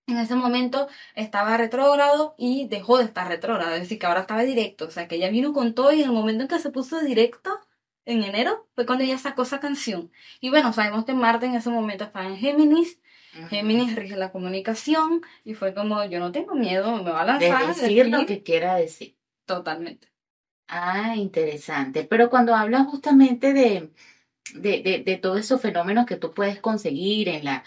en 0.07 0.17
ese 0.17 0.35
momento 0.35 0.87
estaba 1.15 1.57
retrógrado 1.57 2.35
y 2.37 2.67
dejó 2.67 2.97
de 2.97 3.05
estar 3.05 3.27
retrógrado, 3.27 3.73
es 3.73 3.81
decir, 3.81 3.99
que 3.99 4.05
ahora 4.05 4.21
estaba 4.21 4.43
directo, 4.43 4.85
o 4.85 4.91
sea, 4.91 5.07
que 5.07 5.15
ella 5.15 5.29
vino 5.29 5.53
con 5.53 5.73
todo 5.73 5.91
y 5.91 6.01
en 6.01 6.09
el 6.09 6.13
momento 6.13 6.43
en 6.43 6.47
que 6.49 6.59
se 6.59 6.71
puso 6.71 6.99
directo, 7.01 7.59
en 8.05 8.23
enero, 8.23 8.67
fue 8.75 8.85
cuando 8.85 9.03
ella 9.03 9.17
sacó 9.17 9.43
esa 9.43 9.59
canción. 9.59 10.11
Y 10.39 10.49
bueno, 10.49 10.73
sabemos 10.73 11.05
que 11.05 11.13
Marte 11.13 11.45
en 11.45 11.55
ese 11.55 11.69
momento 11.69 12.05
estaba 12.05 12.25
en 12.27 12.37
Géminis, 12.37 12.99
Géminis 13.49 13.95
rige 13.95 14.17
la 14.17 14.31
comunicación 14.31 15.21
y 15.45 15.53
fue 15.53 15.73
como, 15.73 16.03
yo 16.05 16.19
no 16.19 16.31
tengo 16.31 16.53
miedo, 16.55 17.01
me 17.03 17.11
va 17.11 17.21
a 17.21 17.25
lanzar. 17.25 17.75
De 17.75 17.81
decir 17.81 18.07
lo 18.07 18.25
que 18.25 18.43
quiera 18.43 18.75
decir. 18.75 19.15
Totalmente. 19.45 20.09
Ah, 20.67 21.15
interesante. 21.15 22.03
Pero 22.03 22.29
cuando 22.29 22.55
hablas 22.55 22.87
justamente 22.87 23.53
de, 23.53 23.91
de, 24.55 24.81
de, 24.81 25.03
de 25.05 25.17
todos 25.17 25.39
esos 25.39 25.61
fenómenos 25.61 26.05
que 26.05 26.17
tú 26.17 26.33
puedes 26.33 26.59
conseguir 26.59 27.29
en 27.29 27.45
la, 27.45 27.63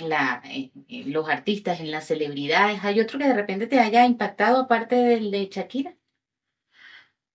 en 0.00 0.08
la, 0.08 0.42
en 0.44 1.12
los 1.12 1.28
artistas, 1.28 1.80
en 1.80 1.90
las 1.90 2.06
celebridades, 2.06 2.84
¿hay 2.84 3.00
otro 3.00 3.18
que 3.18 3.26
de 3.26 3.34
repente 3.34 3.66
te 3.66 3.80
haya 3.80 4.04
impactado 4.06 4.60
aparte 4.60 4.96
del 4.96 5.30
de 5.30 5.48
Shakira? 5.50 5.96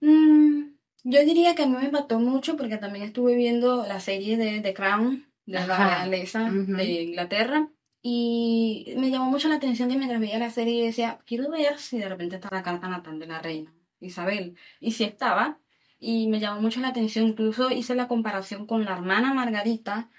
Mm, 0.01 0.75
yo 1.03 1.25
diría 1.25 1.55
que 1.55 1.63
a 1.63 1.67
mí 1.67 1.75
me 1.75 1.85
impactó 1.85 2.19
mucho 2.19 2.57
porque 2.57 2.77
también 2.77 3.05
estuve 3.05 3.35
viendo 3.35 3.85
la 3.87 3.99
serie 3.99 4.37
de 4.37 4.61
The 4.61 4.73
Crown, 4.73 5.25
de 5.45 5.65
la 5.67 5.97
realeza 5.97 6.49
de 6.51 7.03
Inglaterra, 7.03 7.69
y 8.01 8.93
me 8.97 9.09
llamó 9.09 9.29
mucho 9.29 9.49
la 9.49 9.55
atención 9.55 9.89
que 9.89 9.97
mientras 9.97 10.19
veía 10.19 10.39
la 10.39 10.49
serie 10.49 10.85
decía, 10.85 11.19
quiero 11.25 11.49
ver 11.49 11.77
si 11.77 11.99
de 11.99 12.09
repente 12.09 12.35
está 12.35 12.49
la 12.51 12.63
carta 12.63 12.87
natal 12.87 13.19
de 13.19 13.27
la 13.27 13.39
reina 13.39 13.73
Isabel. 13.99 14.55
Y 14.79 14.91
si 14.91 15.03
estaba, 15.03 15.59
y 15.99 16.27
me 16.27 16.39
llamó 16.39 16.61
mucho 16.61 16.79
la 16.79 16.89
atención, 16.89 17.27
incluso 17.27 17.71
hice 17.71 17.95
la 17.95 18.07
comparación 18.07 18.65
con 18.65 18.85
la 18.85 18.93
hermana 18.93 19.33
Margarita, 19.33 20.09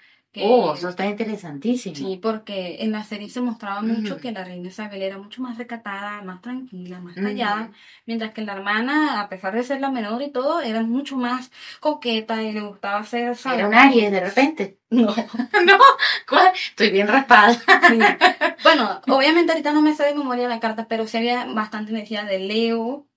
oh, 0.41 0.73
eso 0.73 0.89
está 0.89 1.05
interesantísimo. 1.05 1.95
Sí, 1.95 2.19
porque 2.21 2.77
en 2.79 2.91
la 2.91 3.03
serie 3.03 3.29
se 3.29 3.41
mostraba 3.41 3.81
mucho 3.81 4.17
que 4.17 4.31
la 4.31 4.43
reina 4.43 4.69
Isabel 4.69 5.01
era 5.01 5.17
mucho 5.17 5.41
más 5.41 5.57
recatada, 5.57 6.21
más 6.23 6.41
tranquila, 6.41 6.99
más 6.99 7.15
callada, 7.15 7.71
mientras 8.05 8.31
que 8.31 8.41
la 8.41 8.53
hermana, 8.53 9.21
a 9.21 9.29
pesar 9.29 9.53
de 9.53 9.63
ser 9.63 9.79
la 9.81 9.91
menor 9.91 10.21
y 10.21 10.31
todo, 10.31 10.61
era 10.61 10.81
mucho 10.81 11.17
más 11.17 11.51
coqueta 11.79 12.41
y 12.41 12.51
le 12.51 12.61
gustaba 12.61 12.99
hacer... 12.99 13.35
Era 13.45 13.67
un 13.67 13.73
Aries 13.73 14.11
de 14.11 14.19
repente. 14.19 14.79
No. 14.93 15.07
no, 15.65 15.79
estoy 16.53 16.91
bien 16.91 17.07
raspada. 17.07 17.57
Bueno, 18.63 19.01
obviamente 19.07 19.51
ahorita 19.51 19.73
no 19.73 19.81
me 19.81 19.95
sé 19.95 20.03
de 20.03 20.13
memoria 20.13 20.47
la 20.47 20.59
carta, 20.59 20.87
pero 20.87 21.07
sí 21.07 21.17
había 21.17 21.45
bastante 21.45 21.91
energía 21.91 22.23
de 22.23 22.37
Leo, 22.37 23.07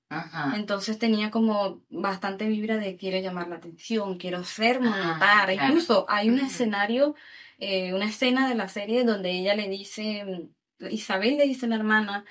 entonces 0.54 0.99
tenía 0.99 1.30
como 1.30 1.82
bastante 1.90 2.46
vibra 2.46 2.76
de 2.76 2.96
quiero 2.96 3.18
llamar 3.18 3.49
la 3.49 3.56
atención, 3.56 4.18
quiero 4.18 4.44
ser 4.44 4.80
notar. 4.80 5.52
Incluso 5.52 6.06
hay 6.08 6.28
un 6.28 6.38
escenario, 6.38 7.14
eh, 7.58 7.94
una 7.94 8.06
escena 8.06 8.49
de 8.49 8.54
la 8.54 8.68
serie 8.68 9.04
donde 9.04 9.30
ella 9.30 9.54
le 9.54 9.68
dice, 9.68 10.49
Isabel 10.90 11.37
le 11.38 11.46
dice 11.46 11.66
a 11.66 11.70
la 11.70 11.76
hermana 11.76 12.25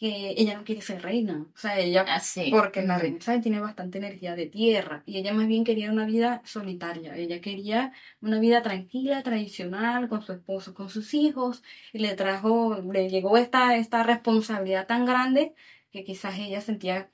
que 0.00 0.30
ella 0.30 0.56
no 0.56 0.64
quiere 0.64 0.80
ser 0.80 1.02
reina. 1.02 1.46
O 1.54 1.58
sea, 1.58 1.78
ella, 1.78 2.06
ah, 2.08 2.22
porque 2.50 2.80
la 2.80 2.96
reina 2.96 3.18
tiene 3.42 3.60
bastante 3.60 3.98
energía 3.98 4.34
de 4.34 4.46
tierra. 4.46 5.02
Y 5.04 5.18
ella 5.18 5.34
más 5.34 5.46
bien 5.46 5.62
quería 5.62 5.92
una 5.92 6.06
vida 6.06 6.40
solitaria. 6.46 7.14
Ella 7.16 7.42
quería 7.42 7.92
una 8.22 8.40
vida 8.40 8.62
tranquila, 8.62 9.22
tradicional, 9.22 10.08
con 10.08 10.22
su 10.22 10.32
esposo, 10.32 10.72
con 10.72 10.88
sus 10.88 11.12
hijos. 11.12 11.62
Y 11.92 11.98
le 11.98 12.14
trajo, 12.14 12.80
le 12.80 13.10
llegó 13.10 13.36
esta, 13.36 13.76
esta 13.76 14.02
responsabilidad 14.02 14.86
tan 14.86 15.04
grande 15.04 15.54
que 15.90 16.02
quizás 16.02 16.38
ella 16.38 16.62
sentía 16.62 17.10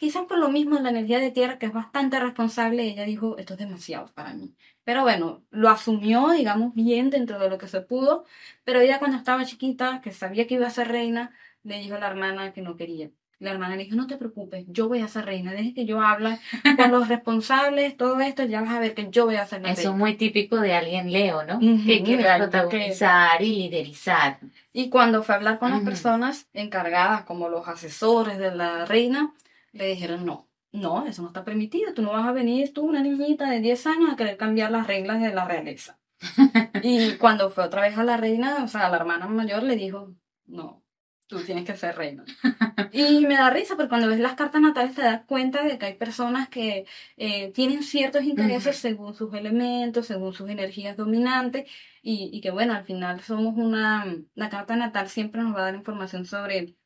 Quizás 0.00 0.24
por 0.24 0.38
lo 0.38 0.48
mismo 0.48 0.78
en 0.78 0.84
la 0.84 0.88
energía 0.88 1.18
de 1.18 1.30
tierra, 1.30 1.58
que 1.58 1.66
es 1.66 1.74
bastante 1.74 2.18
responsable, 2.18 2.84
ella 2.84 3.04
dijo, 3.04 3.36
esto 3.36 3.52
es 3.52 3.58
demasiado 3.58 4.06
para 4.14 4.32
mí. 4.32 4.54
Pero 4.82 5.02
bueno, 5.02 5.42
lo 5.50 5.68
asumió, 5.68 6.30
digamos, 6.30 6.74
bien 6.74 7.10
dentro 7.10 7.38
de 7.38 7.50
lo 7.50 7.58
que 7.58 7.68
se 7.68 7.82
pudo, 7.82 8.24
pero 8.64 8.80
ella 8.80 8.98
cuando 8.98 9.18
estaba 9.18 9.44
chiquita, 9.44 10.00
que 10.02 10.12
sabía 10.12 10.46
que 10.46 10.54
iba 10.54 10.66
a 10.66 10.70
ser 10.70 10.88
reina, 10.88 11.32
le 11.64 11.80
dijo 11.80 11.96
a 11.96 11.98
la 11.98 12.08
hermana 12.08 12.54
que 12.54 12.62
no 12.62 12.76
quería. 12.76 13.10
La 13.40 13.50
hermana 13.50 13.76
le 13.76 13.84
dijo, 13.84 13.94
no 13.94 14.06
te 14.06 14.16
preocupes, 14.16 14.64
yo 14.68 14.88
voy 14.88 15.00
a 15.00 15.08
ser 15.08 15.26
reina, 15.26 15.52
desde 15.52 15.74
que 15.74 15.84
yo 15.84 16.00
hable 16.00 16.38
con 16.78 16.90
los 16.90 17.08
responsables, 17.08 17.94
todo 17.98 18.18
esto, 18.22 18.44
ya 18.44 18.62
vas 18.62 18.70
a 18.70 18.80
ver 18.80 18.94
que 18.94 19.10
yo 19.10 19.26
voy 19.26 19.36
a 19.36 19.44
ser 19.44 19.60
reina. 19.60 19.78
Eso 19.78 19.90
es 19.90 19.96
muy 19.96 20.14
típico 20.14 20.58
de 20.60 20.72
alguien 20.72 21.12
Leo, 21.12 21.44
¿no? 21.44 21.60
que 21.60 22.02
quiere 22.02 22.24
protagonizar 22.38 23.42
y 23.42 23.54
liderizar. 23.54 24.38
Y 24.72 24.88
cuando 24.88 25.22
fue 25.22 25.34
a 25.34 25.36
hablar 25.36 25.58
con 25.58 25.72
las 25.72 25.82
personas 25.82 26.46
encargadas, 26.54 27.24
como 27.24 27.50
los 27.50 27.68
asesores 27.68 28.38
de 28.38 28.54
la 28.54 28.86
reina, 28.86 29.34
le 29.72 29.86
dijeron, 29.86 30.24
no, 30.24 30.50
no, 30.72 31.06
eso 31.06 31.22
no 31.22 31.28
está 31.28 31.44
permitido, 31.44 31.94
tú 31.94 32.02
no 32.02 32.12
vas 32.12 32.26
a 32.26 32.32
venir 32.32 32.72
tú, 32.72 32.82
una 32.84 33.02
niñita 33.02 33.50
de 33.50 33.60
10 33.60 33.86
años, 33.86 34.10
a 34.12 34.16
querer 34.16 34.36
cambiar 34.36 34.70
las 34.70 34.86
reglas 34.86 35.20
de 35.20 35.32
la 35.32 35.46
realeza. 35.46 35.98
y 36.82 37.16
cuando 37.16 37.50
fue 37.50 37.64
otra 37.64 37.82
vez 37.82 37.96
a 37.96 38.04
la 38.04 38.16
reina, 38.16 38.62
o 38.64 38.68
sea, 38.68 38.86
a 38.86 38.90
la 38.90 38.96
hermana 38.96 39.26
mayor 39.26 39.62
le 39.62 39.76
dijo, 39.76 40.14
no, 40.46 40.84
tú 41.26 41.40
tienes 41.44 41.64
que 41.64 41.76
ser 41.76 41.96
reina. 41.96 42.24
y 42.92 43.26
me 43.26 43.34
da 43.34 43.50
risa, 43.50 43.76
porque 43.76 43.88
cuando 43.88 44.08
ves 44.08 44.20
las 44.20 44.34
cartas 44.34 44.60
natales 44.60 44.94
te 44.94 45.02
das 45.02 45.24
cuenta 45.26 45.62
de 45.62 45.78
que 45.78 45.86
hay 45.86 45.94
personas 45.94 46.48
que 46.48 46.86
eh, 47.16 47.52
tienen 47.52 47.82
ciertos 47.82 48.24
intereses 48.24 48.76
según 48.76 49.14
sus 49.14 49.32
elementos, 49.34 50.06
según 50.06 50.32
sus 50.34 50.50
energías 50.50 50.96
dominantes, 50.96 51.70
y, 52.02 52.30
y, 52.32 52.40
que 52.40 52.50
bueno, 52.50 52.74
al 52.74 52.84
final 52.84 53.20
somos 53.20 53.56
una, 53.56 54.06
la 54.34 54.48
carta 54.50 54.76
natal 54.76 55.08
siempre 55.08 55.42
nos 55.42 55.54
va 55.54 55.60
a 55.60 55.64
dar 55.64 55.74
información 55.74 56.24
sobre 56.24 56.76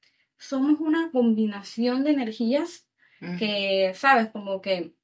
somos 0.45 0.81
una 0.81 1.11
combinación 1.11 2.05
de 2.05 2.11
energías 2.11 2.87
que, 3.39 3.93
sabes, 3.95 4.31
como 4.31 4.61
que 4.61 4.95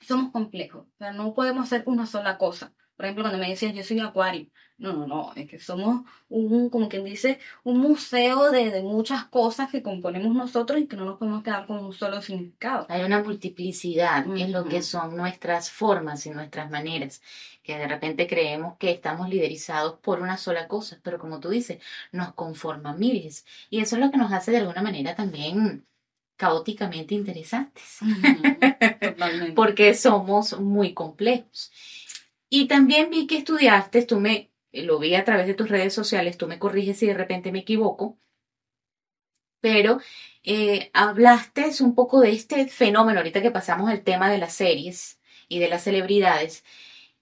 somos 0.00 0.32
complejos. 0.32 0.86
O 0.86 0.96
sea, 0.96 1.12
no 1.12 1.34
podemos 1.34 1.68
ser 1.68 1.82
una 1.86 2.06
sola 2.06 2.38
cosa. 2.38 2.72
Por 2.98 3.04
ejemplo, 3.04 3.22
cuando 3.22 3.38
me 3.38 3.48
decías, 3.48 3.72
yo 3.72 3.84
soy 3.84 4.00
acuario. 4.00 4.48
No, 4.76 4.92
no, 4.92 5.06
no, 5.06 5.32
es 5.36 5.48
que 5.48 5.60
somos 5.60 6.04
un, 6.28 6.68
como 6.68 6.88
quien 6.88 7.04
dice, 7.04 7.38
un 7.62 7.78
museo 7.78 8.50
de, 8.50 8.72
de, 8.72 8.82
muchas 8.82 9.24
cosas 9.26 9.70
que 9.70 9.84
componemos 9.84 10.34
nosotros 10.34 10.80
y 10.80 10.88
que 10.88 10.96
no 10.96 11.04
nos 11.04 11.18
podemos 11.18 11.44
quedar 11.44 11.68
con 11.68 11.78
un 11.78 11.92
solo 11.92 12.20
significado. 12.20 12.86
Hay 12.88 13.04
una 13.04 13.22
multiplicidad 13.22 14.26
en 14.36 14.50
lo 14.50 14.64
que 14.64 14.82
son 14.82 15.16
nuestras 15.16 15.70
formas 15.70 16.26
y 16.26 16.30
nuestras 16.30 16.72
maneras, 16.72 17.22
que 17.62 17.78
de 17.78 17.86
repente 17.86 18.26
creemos 18.26 18.76
que 18.78 18.90
estamos 18.90 19.28
liderizados 19.28 20.00
por 20.00 20.20
una 20.20 20.36
sola 20.36 20.66
cosa, 20.66 20.98
pero 21.00 21.20
como 21.20 21.38
tú 21.38 21.50
dices, 21.50 21.80
nos 22.10 22.34
conforma 22.34 22.94
miles. 22.94 23.46
Y 23.70 23.80
eso 23.80 23.94
es 23.94 24.02
lo 24.02 24.10
que 24.10 24.18
nos 24.18 24.32
hace 24.32 24.50
de 24.50 24.58
alguna 24.58 24.82
manera 24.82 25.14
también 25.14 25.86
caóticamente 26.36 27.14
interesantes, 27.14 27.98
porque 29.56 29.94
somos 29.94 30.58
muy 30.58 30.94
complejos. 30.94 31.72
Y 32.50 32.66
también 32.66 33.10
vi 33.10 33.26
que 33.26 33.38
estudiaste, 33.38 34.02
tú 34.02 34.20
me 34.20 34.50
eh, 34.72 34.82
lo 34.82 34.98
vi 34.98 35.14
a 35.14 35.24
través 35.24 35.46
de 35.46 35.54
tus 35.54 35.68
redes 35.68 35.94
sociales, 35.94 36.36
tú 36.36 36.46
me 36.46 36.58
corriges 36.58 36.98
si 36.98 37.06
de 37.06 37.14
repente 37.14 37.52
me 37.52 37.60
equivoco, 37.60 38.18
pero 39.60 40.00
eh, 40.44 40.90
hablaste 40.92 41.70
un 41.80 41.94
poco 41.94 42.20
de 42.20 42.32
este 42.32 42.68
fenómeno, 42.68 43.18
ahorita 43.20 43.42
que 43.42 43.50
pasamos 43.50 43.90
el 43.90 44.02
tema 44.02 44.30
de 44.30 44.38
las 44.38 44.54
series 44.54 45.18
y 45.48 45.58
de 45.58 45.68
las 45.68 45.82
celebridades, 45.84 46.64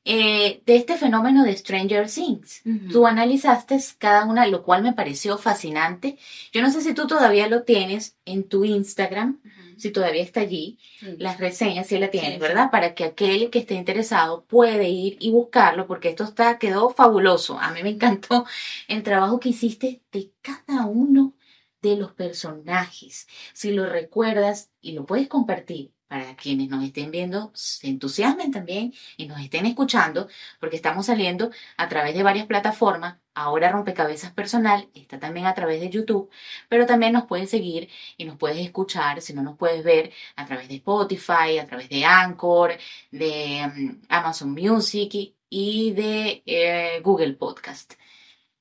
eh, 0.04 0.62
de 0.64 0.76
este 0.76 0.96
fenómeno 0.96 1.42
de 1.42 1.56
Stranger 1.56 2.08
Things. 2.08 2.62
Tú 2.92 3.08
analizaste 3.08 3.76
cada 3.98 4.24
una, 4.24 4.46
lo 4.46 4.62
cual 4.62 4.84
me 4.84 4.92
pareció 4.92 5.36
fascinante. 5.36 6.16
Yo 6.52 6.62
no 6.62 6.70
sé 6.70 6.80
si 6.80 6.94
tú 6.94 7.08
todavía 7.08 7.48
lo 7.48 7.64
tienes 7.64 8.16
en 8.24 8.44
tu 8.44 8.64
Instagram, 8.64 9.40
si 9.76 9.90
todavía 9.90 10.22
está 10.22 10.40
allí, 10.40 10.78
las 11.18 11.38
reseñas, 11.38 11.86
si 11.86 11.98
la 11.98 12.10
tienes, 12.10 12.38
¿verdad? 12.38 12.70
Para 12.70 12.94
que 12.94 13.04
aquel 13.04 13.50
que 13.50 13.60
esté 13.60 13.74
interesado 13.74 14.44
puede 14.46 14.88
ir 14.88 15.16
y 15.20 15.30
buscarlo, 15.30 15.86
porque 15.86 16.08
esto 16.10 16.24
está, 16.24 16.58
quedó 16.58 16.90
fabuloso. 16.90 17.58
A 17.58 17.72
mí 17.72 17.82
me 17.82 17.90
encantó 17.90 18.46
el 18.88 19.02
trabajo 19.02 19.40
que 19.40 19.50
hiciste 19.50 20.02
de 20.12 20.32
cada 20.42 20.86
uno 20.86 21.34
de 21.82 21.96
los 21.96 22.12
personajes. 22.12 23.26
Si 23.52 23.72
lo 23.72 23.86
recuerdas 23.86 24.70
y 24.80 24.92
lo 24.92 25.06
puedes 25.06 25.28
compartir, 25.28 25.92
para 26.08 26.36
quienes 26.36 26.68
nos 26.68 26.84
estén 26.84 27.10
viendo, 27.10 27.50
se 27.54 27.88
entusiasmen 27.88 28.52
también 28.52 28.94
y 29.16 29.26
nos 29.26 29.40
estén 29.40 29.66
escuchando, 29.66 30.28
porque 30.60 30.76
estamos 30.76 31.06
saliendo 31.06 31.50
a 31.76 31.88
través 31.88 32.14
de 32.14 32.22
varias 32.22 32.46
plataformas. 32.46 33.18
Ahora 33.36 33.70
Rompecabezas 33.70 34.32
Personal 34.32 34.88
está 34.94 35.18
también 35.20 35.44
a 35.44 35.54
través 35.54 35.78
de 35.78 35.90
YouTube, 35.90 36.30
pero 36.70 36.86
también 36.86 37.12
nos 37.12 37.26
puedes 37.26 37.50
seguir 37.50 37.90
y 38.16 38.24
nos 38.24 38.38
puedes 38.38 38.56
escuchar, 38.56 39.20
si 39.20 39.34
no 39.34 39.42
nos 39.42 39.58
puedes 39.58 39.84
ver, 39.84 40.10
a 40.36 40.46
través 40.46 40.68
de 40.68 40.76
Spotify, 40.76 41.58
a 41.60 41.66
través 41.66 41.90
de 41.90 42.06
Anchor, 42.06 42.72
de 43.10 43.70
mm, 43.74 44.06
Amazon 44.08 44.52
Music 44.52 45.34
y 45.50 45.92
de 45.92 46.42
eh, 46.46 47.00
Google 47.04 47.34
Podcast. 47.34 47.92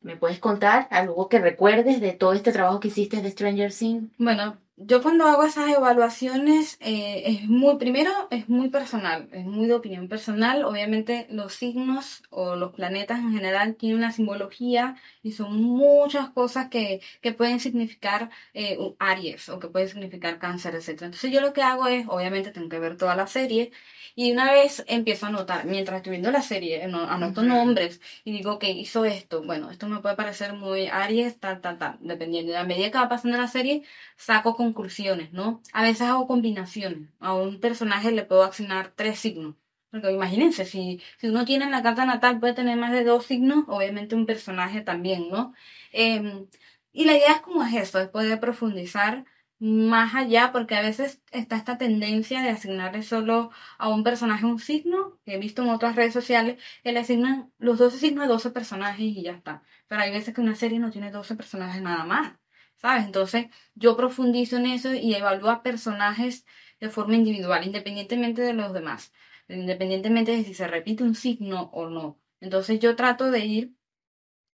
¿Me 0.02 0.18
puedes 0.18 0.40
contar 0.40 0.90
algo 0.92 1.30
que 1.30 1.40
recuerdes 1.40 2.02
de 2.02 2.12
todo 2.12 2.34
este 2.34 2.52
trabajo 2.52 2.82
que 2.82 2.90
hiciste 2.90 3.22
de 3.22 3.32
Stranger 3.32 3.74
Things? 3.74 4.12
Bueno, 4.18 4.58
yo 4.78 5.02
cuando 5.02 5.26
hago 5.26 5.46
esas 5.46 5.70
evaluaciones 5.70 6.78
eh, 6.82 7.24
es 7.26 7.48
muy, 7.48 7.78
primero 7.78 8.12
es 8.30 8.50
muy 8.50 8.70
personal, 8.70 9.30
es 9.32 9.46
muy 9.46 9.68
de 9.68 9.74
opinión 9.74 10.10
personal. 10.10 10.66
Obviamente 10.66 11.28
los 11.30 11.54
signos 11.54 12.24
o 12.30 12.56
los 12.58 12.74
planetas 12.74 13.20
en 13.20 13.32
general 13.32 13.76
tienen 13.76 14.00
una 14.00 14.12
simbología 14.12 14.98
y 15.24 15.32
son 15.32 15.62
muchas 15.62 16.30
cosas 16.30 16.68
que, 16.70 17.02
que 17.22 17.32
pueden 17.32 17.60
significar 17.62 18.30
eh, 18.54 18.78
Aries 19.00 19.48
o 19.50 19.60
que 19.60 19.70
pueden 19.70 19.88
significar 19.90 20.40
cáncer, 20.40 20.76
etc. 20.76 21.06
Entonces 21.06 21.32
yo 21.32 21.40
lo 21.42 21.54
que 21.54 21.62
hago 21.62 21.88
es, 21.88 22.06
obviamente 22.10 22.52
tengo 22.52 22.68
que 22.70 22.80
ver 22.80 22.98
toda 22.98 23.16
la 23.16 23.28
serie 23.28 23.72
y 24.16 24.32
una 24.32 24.52
vez 24.52 24.84
empiezo 24.88 25.26
a 25.26 25.30
anotar, 25.30 25.66
mientras 25.66 25.98
estoy 25.98 26.12
viendo 26.12 26.32
la 26.32 26.42
serie, 26.42 26.84
anoto 26.84 27.44
nombres 27.44 28.02
y 28.24 28.32
digo 28.32 28.60
que 28.60 28.72
hizo 28.72 29.06
esto. 29.06 29.44
Bueno, 29.44 29.72
esto 29.72 29.88
me 29.88 30.00
puede 30.00 30.16
parecer 30.16 30.54
muy 30.54 30.88
Aries, 30.88 31.40
tal, 31.40 31.62
tal, 31.62 31.78
tal. 31.78 31.98
Dependiendo 32.02 32.52
de 32.54 32.58
la 32.58 32.64
medida 32.66 32.92
que 32.92 32.98
va 32.98 33.10
pasando 33.10 33.38
la 33.38 33.48
serie, 33.48 33.84
saco 34.18 34.56
conclusiones, 34.65 35.32
¿no? 35.34 35.62
A 35.73 35.84
veces 35.84 36.01
hago 36.04 36.28
combinaciones. 36.28 37.10
A 37.19 37.34
un 37.34 37.60
personaje 37.60 38.12
le 38.12 38.23
puedo 38.23 38.43
asignar 38.43 38.93
tres 38.95 39.19
signos. 39.19 39.56
Porque 39.91 40.12
imagínense, 40.12 40.65
si, 40.65 41.01
si 41.19 41.30
uno 41.30 41.45
tiene 41.45 41.65
en 41.65 41.71
la 41.71 41.84
carta 41.84 42.06
natal, 42.06 42.39
puede 42.39 42.54
tener 42.54 42.78
más 42.78 42.91
de 42.91 43.04
dos 43.06 43.25
signos, 43.25 43.65
obviamente 43.67 44.15
un 44.15 44.25
personaje 44.25 44.82
también, 44.82 45.30
¿no? 45.30 45.54
Em, 45.91 46.47
y 46.91 47.06
la 47.06 47.13
idea 47.17 47.34
es 47.34 47.41
como 47.41 47.63
es 47.63 47.73
eso, 47.73 47.99
es 48.01 48.10
poder 48.10 48.39
profundizar 48.39 49.25
más 49.60 50.15
allá, 50.15 50.51
porque 50.51 50.75
a 50.75 50.82
veces 50.82 51.21
está 51.32 51.56
esta 51.56 51.78
tendencia 51.78 52.41
de 52.41 52.49
asignarle 52.49 53.04
solo 53.04 53.51
a 53.78 53.89
un 53.89 54.04
personaje 54.04 54.45
un 54.45 54.60
signo, 54.60 55.17
que 55.25 55.36
he 55.36 55.39
visto 55.39 55.62
en 55.63 55.69
otras 55.69 55.95
redes 55.95 56.13
sociales, 56.13 56.62
que 56.84 56.91
le 56.91 56.99
asignan 56.99 57.51
los 57.58 57.78
12 57.78 57.97
signos 57.99 58.25
a 58.25 58.28
12 58.28 58.51
personajes 58.51 58.99
y 59.01 59.23
ya 59.23 59.32
está. 59.32 59.63
Pero 59.88 60.01
hay 60.01 60.12
veces 60.12 60.34
que 60.34 60.41
una 60.41 60.56
serie 60.56 60.80
no 60.80 60.91
tiene 60.91 61.12
12 61.12 61.36
personajes 61.36 61.82
nada 61.82 62.04
más, 62.06 62.34
¿sabes? 62.78 63.06
Entonces 63.06 63.48
yo 63.76 63.96
profundizo 63.98 64.58
en 64.58 64.68
eso 64.68 64.94
y 64.94 65.14
evalúo 65.16 65.50
a 65.50 65.64
personajes 65.64 66.46
de 66.80 66.90
forma 66.90 67.16
individual, 67.16 67.66
independientemente 67.66 68.42
de 68.42 68.54
los 68.54 68.74
demás, 68.74 69.14
independientemente 69.48 70.32
de 70.32 70.44
si 70.44 70.54
se 70.54 70.68
repite 70.68 71.04
un 71.04 71.16
signo 71.16 71.70
o 71.74 71.90
no. 71.90 72.20
Entonces 72.42 72.80
yo 72.80 72.96
trato 72.96 73.32
de 73.32 73.46
ir 73.46 73.74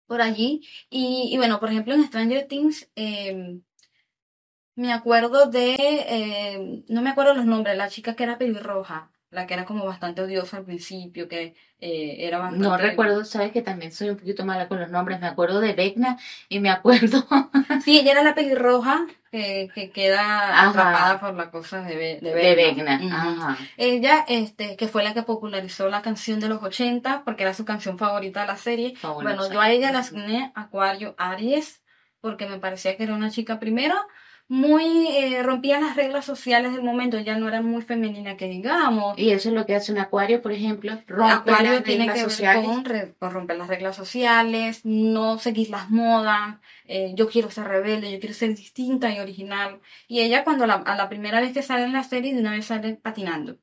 por 0.07 0.21
allí 0.21 0.67
y, 0.89 1.35
bueno, 1.37 1.59
por 1.59 1.69
ejemplo 1.69 1.93
en 1.95 2.05
Stranger 2.05 2.47
Things... 2.47 2.89
Eh, 2.95 3.61
me 4.79 4.93
acuerdo 4.93 5.47
de, 5.47 5.75
eh, 5.77 6.83
no 6.87 7.01
me 7.01 7.09
acuerdo 7.09 7.33
los 7.33 7.45
nombres, 7.45 7.75
la 7.75 7.89
chica 7.89 8.15
que 8.15 8.23
era 8.23 8.37
pelirroja, 8.37 9.11
la 9.31 9.45
que 9.45 9.53
era 9.53 9.65
como 9.65 9.85
bastante 9.85 10.21
odiosa 10.21 10.57
al 10.57 10.65
principio, 10.65 11.27
que 11.27 11.55
eh, 11.79 12.15
era 12.19 12.39
bastante... 12.39 12.67
No 12.67 12.77
recuerdo, 12.77 13.23
sabes 13.25 13.51
que 13.51 13.61
también 13.61 13.91
soy 13.91 14.09
un 14.09 14.17
poquito 14.17 14.43
mala 14.43 14.67
con 14.67 14.79
los 14.79 14.89
nombres, 14.89 15.19
me 15.19 15.27
acuerdo 15.27 15.59
de 15.59 15.73
Vecna 15.73 16.17
y 16.47 16.59
me 16.59 16.69
acuerdo... 16.69 17.25
sí, 17.83 17.99
ella 17.99 18.13
era 18.13 18.23
la 18.23 18.33
pelirroja 18.33 19.05
que, 19.31 19.69
que 19.75 19.91
queda 19.91 20.67
atrapada 20.67 21.19
por 21.19 21.35
la 21.35 21.51
cosa 21.51 21.83
de, 21.83 22.19
de 22.19 22.55
Vecna. 22.55 23.57
Ella, 23.77 24.25
este, 24.27 24.75
que 24.75 24.87
fue 24.87 25.03
la 25.03 25.13
que 25.13 25.21
popularizó 25.21 25.89
la 25.89 26.01
canción 26.01 26.39
de 26.39 26.49
los 26.49 26.63
80, 26.63 27.23
porque 27.23 27.43
era 27.43 27.53
su 27.53 27.65
canción 27.65 27.99
favorita 27.99 28.41
de 28.41 28.47
la 28.47 28.57
serie. 28.57 28.95
bueno, 29.03 29.51
yo 29.51 29.61
a 29.61 29.69
ella 29.69 29.91
la 29.91 29.99
asigné 29.99 30.51
Acuario 30.55 31.13
Aries, 31.19 31.83
porque 32.19 32.47
me 32.47 32.57
parecía 32.57 32.97
que 32.97 33.03
era 33.03 33.13
una 33.13 33.29
chica 33.29 33.59
primero 33.59 33.95
muy, 34.49 35.07
eh, 35.09 35.43
rompía 35.43 35.79
las 35.79 35.95
reglas 35.95 36.25
sociales 36.25 36.73
del 36.73 36.81
momento, 36.81 37.19
ya 37.19 37.37
no 37.37 37.47
era 37.47 37.61
muy 37.61 37.83
femenina 37.83 38.35
que 38.35 38.49
digamos. 38.49 39.17
Y 39.17 39.29
eso 39.29 39.49
es 39.49 39.55
lo 39.55 39.67
que 39.67 39.75
hace 39.75 39.91
un 39.91 39.99
acuario, 39.99 40.41
por 40.41 40.51
ejemplo, 40.51 40.91
romper 41.05 41.35
acuario 41.35 41.73
las 41.73 41.83
tiene 41.83 42.11
que 42.11 42.19
sociales. 42.19 42.67
Ver 42.83 43.15
con, 43.19 43.31
romper 43.31 43.57
las 43.57 43.67
reglas 43.67 43.95
sociales, 43.95 44.81
no 44.85 45.37
seguir 45.37 45.69
las 45.69 45.91
modas, 45.91 46.57
eh, 46.85 47.13
yo 47.15 47.29
quiero 47.29 47.51
ser 47.51 47.67
rebelde, 47.67 48.11
yo 48.11 48.19
quiero 48.19 48.33
ser 48.33 48.55
distinta 48.55 49.13
y 49.13 49.19
original. 49.19 49.81
Y 50.07 50.21
ella 50.21 50.43
cuando 50.43 50.65
la, 50.65 50.73
a 50.73 50.95
la 50.95 51.09
primera 51.09 51.41
vez 51.41 51.53
que 51.53 51.61
sale 51.61 51.83
en 51.83 51.93
la 51.93 52.03
serie, 52.03 52.33
de 52.33 52.41
una 52.41 52.51
vez 52.51 52.65
sale 52.65 52.95
patinando. 52.95 53.59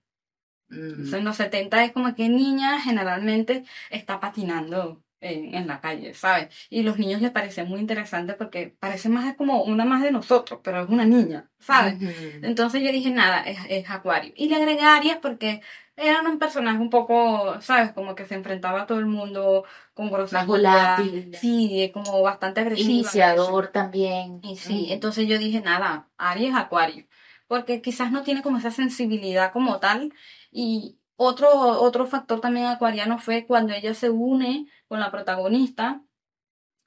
Mm. 0.69 1.15
en 1.15 1.25
los 1.25 1.37
70 1.37 1.85
es 1.85 1.93
como 1.93 2.15
que 2.15 2.29
niña 2.29 2.81
generalmente 2.81 3.65
está 3.91 4.19
patinando 4.19 5.01
en, 5.27 5.67
la 5.67 5.81
calle, 5.81 6.15
¿sabes? 6.15 6.49
Y 6.71 6.83
los 6.83 6.99
niños 6.99 7.21
les 7.21 7.31
parece 7.31 7.65
muy 7.65 7.81
interesante 7.81 8.35
porque 8.35 8.75
parece 8.79 9.09
más 9.09 9.35
como 9.37 9.63
una 9.63 9.85
más 9.85 10.03
de 10.03 10.11
nosotros, 10.11 10.61
pero 10.63 10.83
es 10.83 10.89
una 10.89 11.05
niña, 11.05 11.49
¿sabes? 11.59 11.97
Entonces 12.43 12.83
yo 12.83 12.93
dije, 12.93 13.11
nada, 13.11 13.43
es, 13.43 13.89
Acuario. 13.91 14.33
Y 14.37 14.49
le 14.49 14.57
agregué 14.57 14.83
Aries 14.83 15.17
porque 15.17 15.63
era 15.97 16.21
un 16.23 16.39
personaje 16.39 16.79
un 16.79 16.91
poco, 16.91 17.61
¿sabes? 17.61 17.93
Como 17.93 18.15
que 18.15 18.27
se 18.27 18.35
enfrentaba 18.35 18.83
a 18.83 18.87
todo 18.87 18.99
el 18.99 19.07
mundo 19.07 19.65
con 19.95 20.11
grosería. 20.11 20.99
Sí, 21.41 21.91
como 21.95 22.23
bastante 22.23 22.61
agresivo. 22.61 22.91
Iniciador 22.91 23.69
también. 23.69 24.41
Y 24.43 24.57
sí, 24.57 24.89
entonces 24.91 25.27
yo 25.27 25.39
dije, 25.39 25.61
nada, 25.61 26.09
Aries, 26.19 26.55
Acuario. 26.55 27.07
Porque 27.49 27.81
quizás 27.81 28.11
no 28.11 28.23
tiene 28.23 28.43
como 28.43 28.59
esa 28.59 28.71
sensibilidad 28.71 29.53
como 29.53 29.79
tal. 29.79 30.13
Y, 30.51 30.96
otro, 31.17 31.51
otro 31.81 32.07
factor 32.07 32.41
también 32.41 32.67
acuariano 32.67 33.19
fue 33.19 33.47
cuando 33.47 33.73
ella 33.73 33.95
se 33.95 34.11
une 34.11 34.67
con 34.87 35.01
la 35.01 35.11
protagonista, 35.11 36.03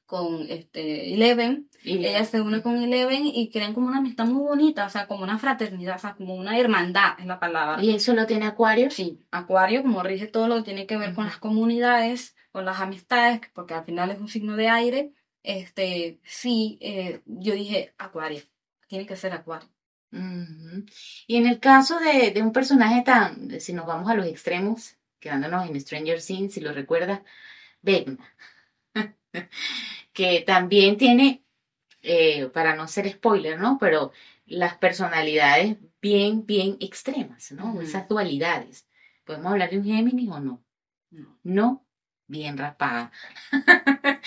con 0.09 0.47
este 0.49 1.13
Eleven. 1.13 1.69
Ella 1.83 2.25
se 2.25 2.41
une 2.41 2.63
con 2.63 2.81
Eleven 2.81 3.25
y 3.25 3.51
crean 3.51 3.73
como 3.73 3.87
una 3.87 3.99
amistad 3.99 4.25
muy 4.25 4.43
bonita, 4.43 4.87
o 4.87 4.89
sea, 4.89 5.07
como 5.07 5.23
una 5.23 5.37
fraternidad, 5.37 5.97
o 5.97 5.99
sea, 5.99 6.15
como 6.15 6.33
una 6.35 6.57
hermandad 6.57 7.19
es 7.19 7.27
la 7.27 7.39
palabra. 7.39 7.83
¿Y 7.83 7.91
eso 7.93 8.13
lo 8.13 8.25
tiene 8.25 8.47
Acuario? 8.47 8.89
Sí, 8.89 9.19
Acuario, 9.29 9.83
como 9.83 10.01
rige 10.01 10.25
todo 10.25 10.47
lo 10.47 10.57
que 10.57 10.63
tiene 10.63 10.87
que 10.87 10.97
ver 10.97 11.13
con 11.13 11.25
las 11.25 11.37
comunidades, 11.37 12.35
con 12.51 12.65
las 12.65 12.79
amistades, 12.81 13.41
porque 13.53 13.75
al 13.75 13.85
final 13.85 14.09
es 14.09 14.19
un 14.19 14.27
signo 14.27 14.55
de 14.55 14.67
aire. 14.67 15.13
Este, 15.43 16.19
sí, 16.23 16.79
eh, 16.81 17.21
yo 17.25 17.53
dije 17.53 17.93
Acuario, 17.97 18.41
tiene 18.87 19.05
que 19.05 19.15
ser 19.15 19.33
Acuario. 19.33 19.69
Y 20.11 21.35
en 21.35 21.45
el 21.47 21.59
caso 21.59 21.99
de, 21.99 22.41
un 22.41 22.51
personaje 22.51 23.03
tan, 23.03 23.59
si 23.59 23.73
nos 23.73 23.85
vamos 23.85 24.09
a 24.09 24.15
los 24.15 24.25
extremos, 24.25 24.95
quedándonos 25.19 25.69
en 25.69 25.79
Stranger 25.79 26.21
Things, 26.21 26.53
si 26.53 26.61
lo 26.61 26.73
recuerda, 26.73 27.23
Vecna, 27.81 28.33
que 30.13 30.41
también 30.41 30.97
tiene, 30.97 31.43
eh, 32.01 32.47
para 32.47 32.75
no 32.75 32.87
ser 32.87 33.09
spoiler, 33.09 33.59
¿no? 33.59 33.77
Pero 33.79 34.11
las 34.45 34.77
personalidades 34.77 35.77
bien, 36.01 36.45
bien 36.45 36.77
extremas, 36.79 37.51
¿no? 37.51 37.79
Esas 37.81 38.07
dualidades. 38.07 38.87
¿Podemos 39.23 39.51
hablar 39.51 39.69
de 39.69 39.77
un 39.77 39.85
Géminis 39.85 40.29
o 40.29 40.39
no? 40.39 40.63
No. 41.43 41.85
Bien 42.27 42.57
raspada. 42.57 43.11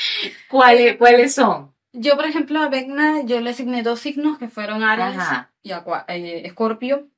¿Cuáles, 0.48 0.96
¿Cuáles 0.96 1.34
son? 1.34 1.72
Yo, 1.92 2.16
por 2.16 2.24
ejemplo, 2.24 2.60
a 2.60 2.68
Vecna, 2.68 3.22
yo 3.24 3.40
le 3.40 3.50
asigné 3.50 3.82
dos 3.82 4.00
signos 4.00 4.38
que 4.38 4.48
fueron 4.48 4.82
Aries 4.82 5.22
y 5.62 5.72
eh, 5.72 6.46
Escorpio. 6.46 7.08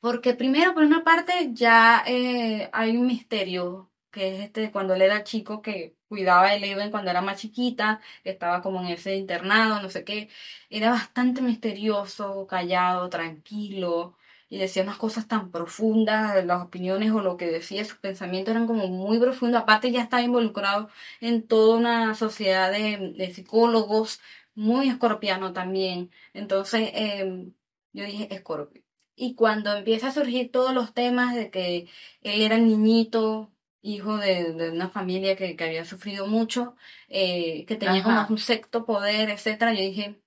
porque 0.00 0.34
primero, 0.34 0.74
por 0.74 0.82
una 0.84 1.02
parte, 1.02 1.32
ya 1.52 2.04
eh, 2.06 2.68
hay 2.72 2.96
un 2.96 3.06
misterio, 3.06 3.90
que 4.10 4.34
es 4.36 4.40
este, 4.44 4.70
cuando 4.70 4.94
él 4.94 5.02
era 5.02 5.24
chico, 5.24 5.62
que 5.62 5.96
cuidaba 6.08 6.48
a 6.48 6.54
Eleven 6.54 6.90
cuando 6.90 7.10
era 7.10 7.22
más 7.22 7.40
chiquita, 7.40 8.00
que 8.22 8.30
estaba 8.30 8.62
como 8.62 8.80
en 8.80 8.88
ese 8.88 9.16
internado, 9.16 9.80
no 9.80 9.88
sé 9.90 10.04
qué. 10.04 10.28
Era 10.70 10.90
bastante 10.90 11.40
misterioso, 11.42 12.46
callado, 12.46 13.08
tranquilo 13.08 14.16
y 14.48 14.58
decía 14.58 14.82
unas 14.82 14.96
cosas 14.98 15.26
tan 15.28 15.50
profundas, 15.50 16.44
las 16.44 16.62
opiniones 16.62 17.10
o 17.12 17.20
lo 17.20 17.36
que 17.36 17.46
decía, 17.46 17.84
sus 17.84 17.98
pensamientos 17.98 18.52
eran 18.52 18.66
como 18.66 18.86
muy 18.88 19.18
profundos. 19.18 19.60
Aparte 19.62 19.90
ya 19.90 20.02
estaba 20.02 20.22
involucrado 20.22 20.88
en 21.20 21.46
toda 21.46 21.76
una 21.76 22.14
sociedad 22.14 22.70
de, 22.70 23.32
psicólogos, 23.34 24.20
muy 24.54 24.88
escorpiano 24.88 25.52
también. 25.52 26.10
Entonces 26.32 26.90
em, 26.94 27.52
yo 27.92 28.04
dije 28.04 28.28
escorpio. 28.34 28.82
Y 29.16 29.34
cuando 29.34 29.74
empieza 29.74 30.08
a 30.08 30.12
surgir 30.12 30.50
todos 30.52 30.74
los 30.74 30.94
temas 30.94 31.34
de 31.34 31.50
que 31.50 31.88
él 32.22 32.42
era 32.42 32.58
niñito, 32.58 33.50
hijo 33.82 34.18
de, 34.18 34.70
una 34.72 34.90
familia 34.90 35.36
que, 35.36 35.56
había 35.60 35.84
sufrido 35.84 36.26
mucho, 36.26 36.76
eh, 37.08 37.64
que 37.66 37.76
tenía 37.76 38.02
como 38.02 38.26
un 38.28 38.38
sexto 38.38 38.84
poder, 38.86 39.30
etcétera, 39.30 39.72
yo 39.74 39.80
dije, 39.80 40.20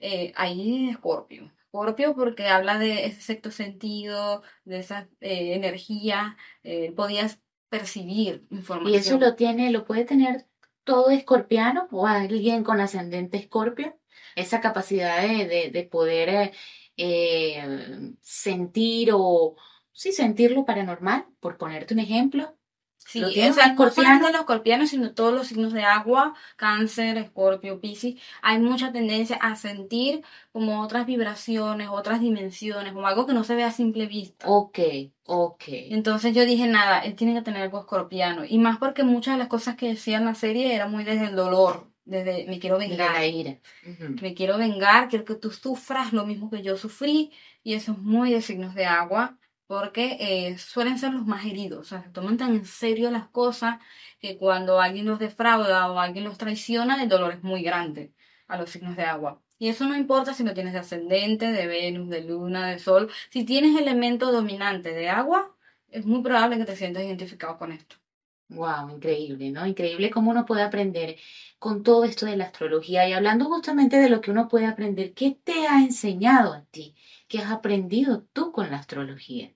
eh, 0.00 0.32
ahí 0.36 0.88
escorpio 0.90 1.52
Scorpio 1.68 2.14
porque 2.14 2.48
habla 2.48 2.78
de 2.78 3.06
ese 3.06 3.20
sexto 3.20 3.50
sentido, 3.50 4.42
de 4.64 4.78
esa 4.80 5.08
eh, 5.20 5.54
energía, 5.54 6.36
eh, 6.62 6.92
podías 6.92 7.40
percibir 7.68 8.46
información. 8.50 8.94
¿Y 8.94 8.96
eso 8.96 9.18
lo 9.18 9.34
tiene, 9.34 9.70
lo 9.70 9.84
puede 9.84 10.04
tener 10.04 10.46
todo 10.84 11.10
escorpiano 11.10 11.88
o 11.90 12.06
alguien 12.06 12.64
con 12.64 12.80
ascendente 12.80 13.36
escorpio? 13.36 13.98
Esa 14.34 14.60
capacidad 14.60 15.20
de, 15.22 15.88
poder 15.90 16.52
eh, 16.96 18.14
sentir 18.22 19.10
o, 19.12 19.56
sí, 19.92 20.12
sentir 20.12 20.52
lo 20.52 20.64
paranormal, 20.64 21.26
por 21.40 21.58
ponerte 21.58 21.94
un 21.94 22.00
ejemplo. 22.00 22.57
Sí, 23.10 23.20
Lo 23.20 23.28
o 23.28 23.30
sea, 23.30 23.42
no 23.44 23.50
escorpiano. 23.52 23.90
solamente 23.94 24.32
los 24.32 24.40
escorpianos, 24.40 24.90
sino 24.90 25.14
todos 25.14 25.32
los 25.32 25.46
signos 25.46 25.72
de 25.72 25.82
agua, 25.82 26.34
cáncer, 26.56 27.16
escorpio, 27.16 27.80
piscis, 27.80 28.20
hay 28.42 28.58
mucha 28.58 28.92
tendencia 28.92 29.36
a 29.36 29.56
sentir 29.56 30.20
como 30.52 30.82
otras 30.82 31.06
vibraciones, 31.06 31.88
otras 31.90 32.20
dimensiones, 32.20 32.92
como 32.92 33.06
algo 33.06 33.24
que 33.26 33.32
no 33.32 33.44
se 33.44 33.54
ve 33.54 33.64
a 33.64 33.70
simple 33.70 34.06
vista. 34.06 34.46
Ok, 34.46 34.78
ok. 35.24 35.62
Entonces 35.68 36.34
yo 36.34 36.44
dije, 36.44 36.66
nada, 36.66 36.98
él 37.00 37.14
tiene 37.14 37.32
que 37.32 37.40
tener 37.40 37.62
algo 37.62 37.78
escorpiano. 37.80 38.44
Y 38.44 38.58
más 38.58 38.76
porque 38.76 39.04
muchas 39.04 39.34
de 39.34 39.38
las 39.38 39.48
cosas 39.48 39.76
que 39.76 39.88
decía 39.88 40.18
en 40.18 40.26
la 40.26 40.34
serie 40.34 40.74
era 40.74 40.86
muy 40.86 41.02
desde 41.04 41.24
el 41.28 41.34
dolor, 41.36 41.90
desde 42.04 42.44
me 42.46 42.58
quiero 42.58 42.78
De 42.78 42.88
vengar. 42.88 43.14
la 43.14 43.26
ira. 43.26 43.56
Ujú. 43.86 44.16
Me 44.20 44.34
quiero 44.34 44.58
vengar, 44.58 45.08
quiero 45.08 45.24
que 45.24 45.34
tú 45.34 45.50
sufras 45.50 46.12
lo 46.12 46.26
mismo 46.26 46.50
que 46.50 46.60
yo 46.62 46.76
sufrí. 46.76 47.30
Y 47.62 47.72
eso 47.72 47.92
es 47.92 47.98
muy 47.98 48.30
de 48.32 48.42
signos 48.42 48.74
de 48.74 48.84
agua, 48.84 49.38
porque 49.68 50.16
eh, 50.20 50.58
suelen 50.58 50.98
ser 50.98 51.12
los 51.14 51.26
más 51.26 51.44
heridos. 51.46 51.80
O 51.80 51.84
sea, 51.84 52.02
se 52.02 52.10
toman 52.10 52.38
tan 52.38 52.56
en 52.56 52.64
serio 52.64 53.10
las 53.10 53.28
cosas 53.28 53.78
que 54.20 54.38
cuando 54.38 54.80
alguien 54.80 55.06
los 55.06 55.20
defrauda 55.20 55.92
o 55.92 56.00
alguien 56.00 56.24
los 56.24 56.38
traiciona, 56.38 57.02
el 57.02 57.08
dolor 57.08 57.32
es 57.34 57.42
muy 57.44 57.62
grande 57.62 58.12
a 58.48 58.58
los 58.58 58.70
signos 58.70 58.96
de 58.96 59.04
agua. 59.04 59.42
Y 59.58 59.68
eso 59.68 59.86
no 59.86 59.96
importa 59.96 60.34
si 60.34 60.44
lo 60.44 60.54
tienes 60.54 60.72
de 60.72 60.80
ascendente, 60.80 61.52
de 61.52 61.66
Venus, 61.66 62.08
de 62.08 62.22
Luna, 62.24 62.68
de 62.68 62.78
Sol. 62.78 63.10
Si 63.30 63.44
tienes 63.44 63.78
elemento 63.78 64.32
dominante 64.32 64.92
de 64.92 65.10
agua, 65.10 65.54
es 65.90 66.06
muy 66.06 66.22
probable 66.22 66.58
que 66.58 66.64
te 66.64 66.76
sientas 66.76 67.04
identificado 67.04 67.58
con 67.58 67.72
esto. 67.72 67.96
Wow, 68.50 68.88
increíble, 68.90 69.50
¿no? 69.50 69.66
Increíble 69.66 70.10
cómo 70.10 70.30
uno 70.30 70.46
puede 70.46 70.62
aprender 70.62 71.16
con 71.58 71.82
todo 71.82 72.04
esto 72.04 72.24
de 72.24 72.36
la 72.36 72.44
astrología 72.44 73.06
y 73.08 73.12
hablando 73.12 73.44
justamente 73.46 73.98
de 73.98 74.08
lo 74.08 74.20
que 74.22 74.30
uno 74.30 74.48
puede 74.48 74.66
aprender, 74.66 75.12
¿qué 75.12 75.38
te 75.44 75.66
ha 75.66 75.80
enseñado 75.82 76.54
a 76.54 76.64
ti? 76.66 76.94
¿Qué 77.28 77.40
has 77.40 77.50
aprendido 77.50 78.22
tú 78.32 78.52
con 78.52 78.70
la 78.70 78.78
astrología? 78.78 79.52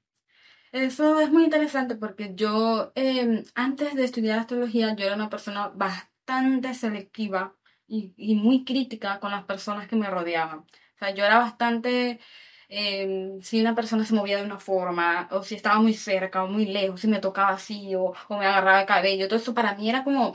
Eso 0.72 1.20
es 1.20 1.30
muy 1.30 1.44
interesante 1.44 1.96
porque 1.96 2.32
yo, 2.34 2.92
eh, 2.94 3.44
antes 3.54 3.94
de 3.94 4.04
estudiar 4.04 4.38
astrología, 4.38 4.94
yo 4.96 5.04
era 5.04 5.14
una 5.14 5.28
persona 5.28 5.68
bastante 5.68 6.72
selectiva 6.74 7.54
y, 7.86 8.34
muy 8.36 8.64
crítica 8.64 9.20
con 9.20 9.30
las 9.32 9.44
personas 9.44 9.86
que 9.86 9.96
me 9.96 10.08
rodeaban. 10.08 10.60
O 10.60 10.66
sea, 10.98 11.10
yo 11.14 11.24
era 11.26 11.38
bastante, 11.38 12.20
eh, 12.68 13.38
si 13.42 13.60
una 13.60 13.74
persona 13.74 14.04
se 14.06 14.14
movía 14.14 14.38
de 14.38 14.44
una 14.44 14.58
forma, 14.58 15.28
o 15.30 15.42
si 15.42 15.54
estaba 15.56 15.78
muy 15.78 15.92
cerca 15.94 16.42
o 16.42 16.48
muy 16.48 16.64
lejos, 16.66 17.00
si 17.02 17.08
me 17.08 17.20
tocaba 17.20 17.50
así 17.50 17.94
o, 17.94 18.14
o 18.28 18.38
me 18.38 18.46
agarraba 18.46 18.80
el 18.80 18.86
cabello, 18.86 19.28
todo 19.28 19.38
eso 19.38 19.54
para 19.54 19.74
mí 19.74 19.90
era 19.90 20.04
como, 20.04 20.34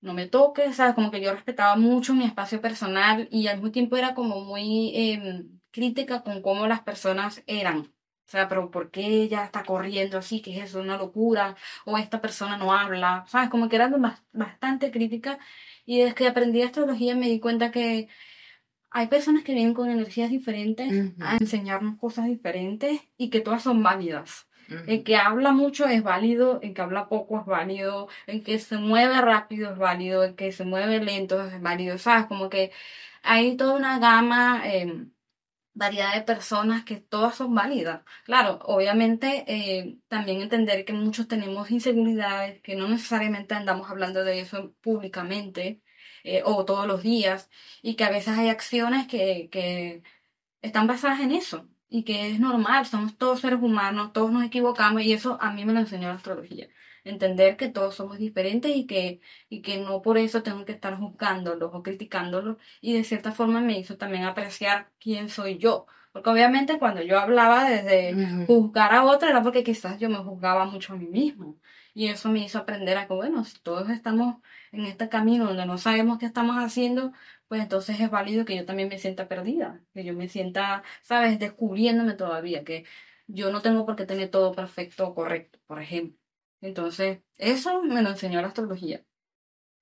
no 0.00 0.14
me 0.14 0.28
toques, 0.28 0.76
¿sabes? 0.76 0.94
Como 0.94 1.10
que 1.10 1.20
yo 1.20 1.32
respetaba 1.32 1.76
mucho 1.76 2.14
mi 2.14 2.24
espacio 2.24 2.60
personal 2.60 3.28
y 3.30 3.48
al 3.48 3.56
mismo 3.56 3.72
tiempo 3.72 3.96
era 3.96 4.14
como 4.14 4.40
muy 4.44 4.92
eh, 4.96 5.44
crítica 5.70 6.22
con 6.22 6.42
cómo 6.42 6.66
las 6.66 6.82
personas 6.82 7.42
eran. 7.46 7.92
O 8.32 8.34
sea, 8.34 8.48
pero 8.48 8.70
¿por 8.70 8.90
qué 8.90 9.02
ella 9.06 9.44
está 9.44 9.62
corriendo 9.62 10.16
así? 10.16 10.40
¿Qué 10.40 10.56
es 10.58 10.64
eso? 10.70 10.80
¿Una 10.80 10.96
locura? 10.96 11.54
O 11.84 11.98
esta 11.98 12.22
persona 12.22 12.56
no 12.56 12.72
habla. 12.72 13.26
¿Sabes? 13.28 13.50
Como 13.50 13.68
que 13.68 13.76
era 13.76 13.90
bas- 13.90 14.22
bastante 14.32 14.90
crítica. 14.90 15.38
Y 15.84 15.98
desde 16.00 16.14
que 16.14 16.28
aprendí 16.28 16.62
astrología 16.62 17.14
me 17.14 17.28
di 17.28 17.40
cuenta 17.40 17.70
que 17.70 18.08
hay 18.90 19.08
personas 19.08 19.44
que 19.44 19.54
vienen 19.54 19.74
con 19.74 19.90
energías 19.90 20.30
diferentes 20.30 20.90
Ujú, 20.90 21.14
a 21.20 21.36
enseñarnos 21.36 21.98
cosas 21.98 22.26
diferentes 22.26 23.00
y 23.18 23.30
que 23.30 23.40
todas 23.40 23.62
son 23.62 23.82
válidas. 23.82 24.48
El 24.86 24.98
ujú. 24.98 25.04
que 25.04 25.16
habla 25.16 25.52
mucho 25.52 25.86
es 25.86 26.02
válido, 26.02 26.60
el 26.62 26.72
que 26.74 26.82
habla 26.82 27.08
poco 27.10 27.38
es 27.40 27.46
válido, 27.46 28.08
el 28.26 28.42
que 28.44 28.58
se 28.58 28.78
mueve 28.78 29.20
rápido 29.20 29.72
es 29.72 29.78
válido, 29.78 30.24
el 30.24 30.36
que 30.36 30.52
se 30.52 30.64
mueve 30.64 31.00
lento 31.04 31.42
es 31.46 31.60
válido, 31.60 31.98
¿sabes? 31.98 32.26
Como 32.26 32.48
que 32.48 32.72
hay 33.22 33.56
toda 33.58 33.74
una 33.74 33.98
gama, 33.98 34.62
eh, 34.66 35.06
variedad 35.74 36.14
de 36.14 36.22
personas 36.22 36.84
que 36.84 36.96
todas 36.96 37.36
son 37.36 37.54
válidas. 37.54 38.02
Claro, 38.24 38.58
obviamente 38.64 39.44
eh, 39.46 39.98
también 40.08 40.40
entender 40.42 40.84
que 40.84 40.92
muchos 40.92 41.28
tenemos 41.28 41.70
inseguridades, 41.70 42.60
que 42.62 42.76
no 42.76 42.88
necesariamente 42.88 43.54
andamos 43.54 43.90
hablando 43.90 44.24
de 44.24 44.40
eso 44.40 44.74
públicamente 44.82 45.82
eh, 46.24 46.42
o 46.44 46.64
todos 46.64 46.86
los 46.86 47.02
días 47.02 47.50
y 47.82 47.96
que 47.96 48.04
a 48.04 48.10
veces 48.10 48.38
hay 48.38 48.48
acciones 48.48 49.06
que, 49.08 49.48
que 49.50 50.02
están 50.62 50.86
basadas 50.86 51.20
en 51.20 51.32
eso 51.32 51.68
y 51.88 52.04
que 52.04 52.30
es 52.30 52.40
normal, 52.40 52.86
somos 52.86 53.16
todos 53.18 53.40
seres 53.40 53.60
humanos, 53.62 54.12
todos 54.12 54.32
nos 54.32 54.44
equivocamos 54.44 55.02
y 55.02 55.12
eso 55.12 55.38
a 55.40 55.52
mí 55.52 55.64
me 55.64 55.72
lo 55.74 55.80
enseñó 55.80 56.08
la 56.08 56.14
astrología. 56.14 56.68
Entender 57.04 57.56
que 57.56 57.68
todos 57.68 57.94
somos 57.94 58.18
diferentes 58.18 58.74
y 58.76 58.86
que, 58.86 59.20
y 59.48 59.62
que 59.62 59.78
no 59.78 60.02
por 60.02 60.18
eso 60.18 60.42
tengo 60.42 60.64
que 60.64 60.72
estar 60.72 60.96
juzgándolos 60.98 61.70
o 61.74 61.82
criticándolos 61.82 62.58
y 62.80 62.94
de 62.94 63.04
cierta 63.04 63.32
forma 63.32 63.60
me 63.60 63.78
hizo 63.78 63.96
también 63.96 64.24
apreciar 64.24 64.90
quién 65.00 65.28
soy 65.28 65.58
yo. 65.58 65.86
Porque 66.12 66.30
obviamente 66.30 66.78
cuando 66.78 67.02
yo 67.02 67.18
hablaba 67.18 67.68
desde 67.68 68.46
juzgar 68.46 68.92
a 68.94 69.04
otro 69.04 69.28
era 69.28 69.42
porque 69.42 69.64
quizás 69.64 69.98
yo 69.98 70.10
me 70.10 70.18
juzgaba 70.18 70.66
mucho 70.66 70.92
a 70.92 70.96
mí 70.96 71.06
mismo. 71.06 71.56
Y 71.94 72.08
eso 72.08 72.28
me 72.30 72.40
hizo 72.40 72.58
aprender 72.58 72.96
a 72.98 73.06
que, 73.06 73.14
bueno, 73.14 73.44
si 73.44 73.58
todos 73.60 73.90
estamos 73.90 74.36
en 74.72 74.86
este 74.86 75.08
camino 75.08 75.46
donde 75.46 75.66
no 75.66 75.78
sabemos 75.78 76.18
qué 76.18 76.26
estamos 76.26 76.56
haciendo, 76.56 77.12
pues 77.48 77.62
entonces 77.62 78.00
es 78.00 78.10
válido 78.10 78.44
que 78.44 78.56
yo 78.56 78.64
también 78.64 78.88
me 78.88 78.98
sienta 78.98 79.28
perdida, 79.28 79.80
que 79.92 80.04
yo 80.04 80.14
me 80.14 80.28
sienta, 80.28 80.82
sabes, 81.02 81.38
descubriéndome 81.38 82.14
todavía, 82.14 82.64
que 82.64 82.84
yo 83.26 83.50
no 83.52 83.62
tengo 83.62 83.84
por 83.86 83.96
qué 83.96 84.06
tener 84.06 84.30
todo 84.30 84.52
perfecto 84.54 85.08
o 85.08 85.14
correcto, 85.14 85.58
por 85.66 85.80
ejemplo. 85.82 86.21
Entonces, 86.62 87.20
eso 87.38 87.82
me 87.82 88.02
lo 88.02 88.10
enseñó 88.10 88.40
la 88.40 88.48
astrología. 88.48 89.04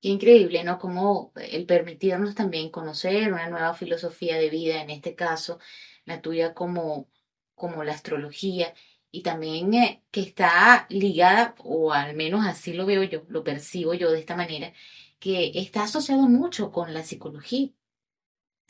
Qué 0.01 0.09
increíble, 0.09 0.65
¿no? 0.65 0.79
Como 0.79 1.33
el 1.37 1.67
permitirnos 1.67 2.35
también 2.35 2.71
conocer 2.71 3.33
una 3.33 3.49
nueva 3.51 3.75
filosofía 3.75 4.39
de 4.39 4.51
vida, 4.51 4.83
en 4.83 4.91
este 4.91 5.15
caso, 5.15 5.61
la 6.07 6.23
tuya 6.23 6.55
como, 6.55 7.09
como 7.55 7.85
la 7.85 7.93
astrología, 7.93 8.75
y 9.11 9.23
también 9.23 9.75
eh, 9.75 10.05
que 10.11 10.23
está 10.23 10.87
ligada, 10.91 11.55
o 11.59 11.93
al 11.93 12.17
menos 12.17 12.47
así 12.47 12.73
lo 12.73 12.87
veo 12.87 13.03
yo, 13.05 13.25
lo 13.29 13.45
percibo 13.45 13.95
yo 13.95 14.11
de 14.11 14.21
esta 14.21 14.37
manera, 14.37 14.73
que 15.19 15.53
está 15.55 15.85
asociado 15.85 16.23
mucho 16.23 16.73
con 16.73 16.95
la 16.95 17.03
psicología. 17.03 17.71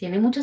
Tiene 0.01 0.19
mucha 0.19 0.43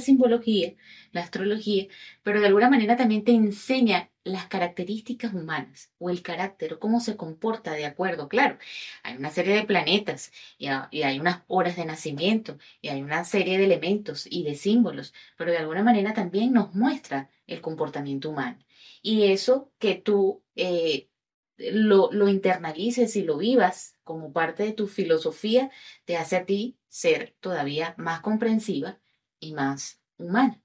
simbología, 0.00 0.72
la 1.12 1.20
astrología, 1.20 1.88
pero 2.22 2.40
de 2.40 2.46
alguna 2.46 2.70
manera 2.70 2.96
también 2.96 3.22
te 3.22 3.32
enseña 3.32 4.10
las 4.24 4.46
características 4.46 5.34
humanas 5.34 5.92
o 5.98 6.08
el 6.08 6.22
carácter 6.22 6.72
o 6.72 6.80
cómo 6.80 7.00
se 7.00 7.14
comporta 7.14 7.72
de 7.72 7.84
acuerdo, 7.84 8.30
claro. 8.30 8.56
Hay 9.02 9.16
una 9.18 9.28
serie 9.30 9.56
de 9.56 9.64
planetas 9.64 10.32
y, 10.56 10.68
y 10.90 11.02
hay 11.02 11.20
unas 11.20 11.42
horas 11.48 11.76
de 11.76 11.84
nacimiento 11.84 12.56
y 12.80 12.88
hay 12.88 13.02
una 13.02 13.24
serie 13.24 13.58
de 13.58 13.66
elementos 13.66 14.26
y 14.30 14.42
de 14.42 14.54
símbolos, 14.54 15.12
pero 15.36 15.50
de 15.50 15.58
alguna 15.58 15.82
manera 15.82 16.14
también 16.14 16.54
nos 16.54 16.74
muestra 16.74 17.28
el 17.46 17.60
comportamiento 17.60 18.30
humano. 18.30 18.58
Y 19.02 19.24
eso 19.24 19.70
que 19.78 19.96
tú 19.96 20.42
eh, 20.56 21.10
lo, 21.58 22.10
lo 22.10 22.28
internalices 22.28 23.16
y 23.16 23.22
lo 23.22 23.36
vivas 23.36 23.98
como 24.02 24.32
parte 24.32 24.62
de 24.62 24.72
tu 24.72 24.86
filosofía, 24.86 25.70
te 26.06 26.16
hace 26.16 26.36
a 26.36 26.46
ti 26.46 26.78
ser 26.94 27.34
todavía 27.40 27.96
más 27.98 28.20
comprensiva 28.20 29.00
y 29.40 29.52
más 29.52 30.00
humana. 30.16 30.62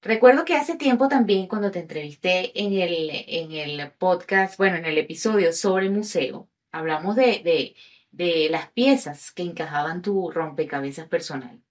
Recuerdo 0.00 0.46
que 0.46 0.54
hace 0.54 0.76
tiempo 0.76 1.06
también 1.06 1.48
cuando 1.48 1.70
te 1.70 1.80
entrevisté 1.80 2.58
en 2.58 2.72
el, 2.72 3.10
en 3.10 3.52
el 3.52 3.92
podcast, 3.92 4.56
bueno, 4.56 4.76
en 4.76 4.86
el 4.86 4.96
episodio 4.96 5.52
sobre 5.52 5.90
museo, 5.90 6.48
hablamos 6.72 7.14
de, 7.14 7.42
de, 7.44 7.76
de 8.10 8.48
las 8.48 8.70
piezas 8.70 9.32
que 9.32 9.42
encajaban 9.42 10.00
tu 10.00 10.30
rompecabezas 10.30 11.08
personal. 11.08 11.62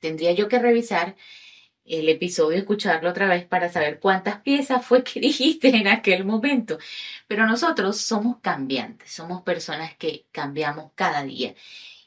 Tendría 0.00 0.32
yo 0.32 0.48
que 0.48 0.58
revisar 0.58 1.14
el 1.90 2.08
episodio, 2.08 2.58
escucharlo 2.58 3.10
otra 3.10 3.26
vez 3.28 3.46
para 3.46 3.70
saber 3.70 4.00
cuántas 4.00 4.40
piezas 4.42 4.84
fue 4.84 5.04
que 5.04 5.20
dijiste 5.20 5.68
en 5.68 5.88
aquel 5.88 6.24
momento. 6.24 6.78
Pero 7.26 7.46
nosotros 7.46 7.98
somos 7.98 8.38
cambiantes, 8.40 9.12
somos 9.12 9.42
personas 9.42 9.96
que 9.96 10.26
cambiamos 10.32 10.92
cada 10.94 11.22
día. 11.24 11.54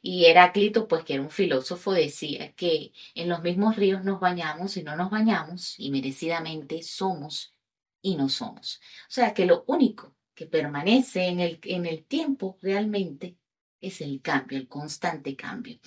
Y 0.01 0.25
Heráclito, 0.25 0.87
pues 0.87 1.03
que 1.05 1.13
era 1.15 1.23
un 1.23 1.29
filósofo, 1.29 1.93
decía 1.93 2.53
que 2.53 2.91
en 3.15 3.29
los 3.29 3.41
mismos 3.41 3.75
ríos 3.77 4.03
nos 4.03 4.19
bañamos 4.19 4.75
y 4.77 4.83
no 4.83 4.95
nos 4.97 5.09
bañamos, 5.09 5.79
y 5.79 5.91
merecidamente 5.91 6.83
somos 6.83 7.53
y 8.01 8.15
no 8.17 8.29
somos. 8.29 8.81
O 9.07 9.11
sea 9.11 9.33
que 9.33 9.45
lo 9.45 9.63
único 9.67 10.15
que 10.35 10.45
permanece 10.45 11.27
en 11.27 11.39
el, 11.39 11.59
en 11.63 11.85
el 11.85 12.05
tiempo 12.05 12.57
realmente 12.61 13.37
es 13.79 14.01
el 14.01 14.21
cambio, 14.21 14.57
el 14.57 14.67
constante 14.67 15.35
cambio. 15.35 15.79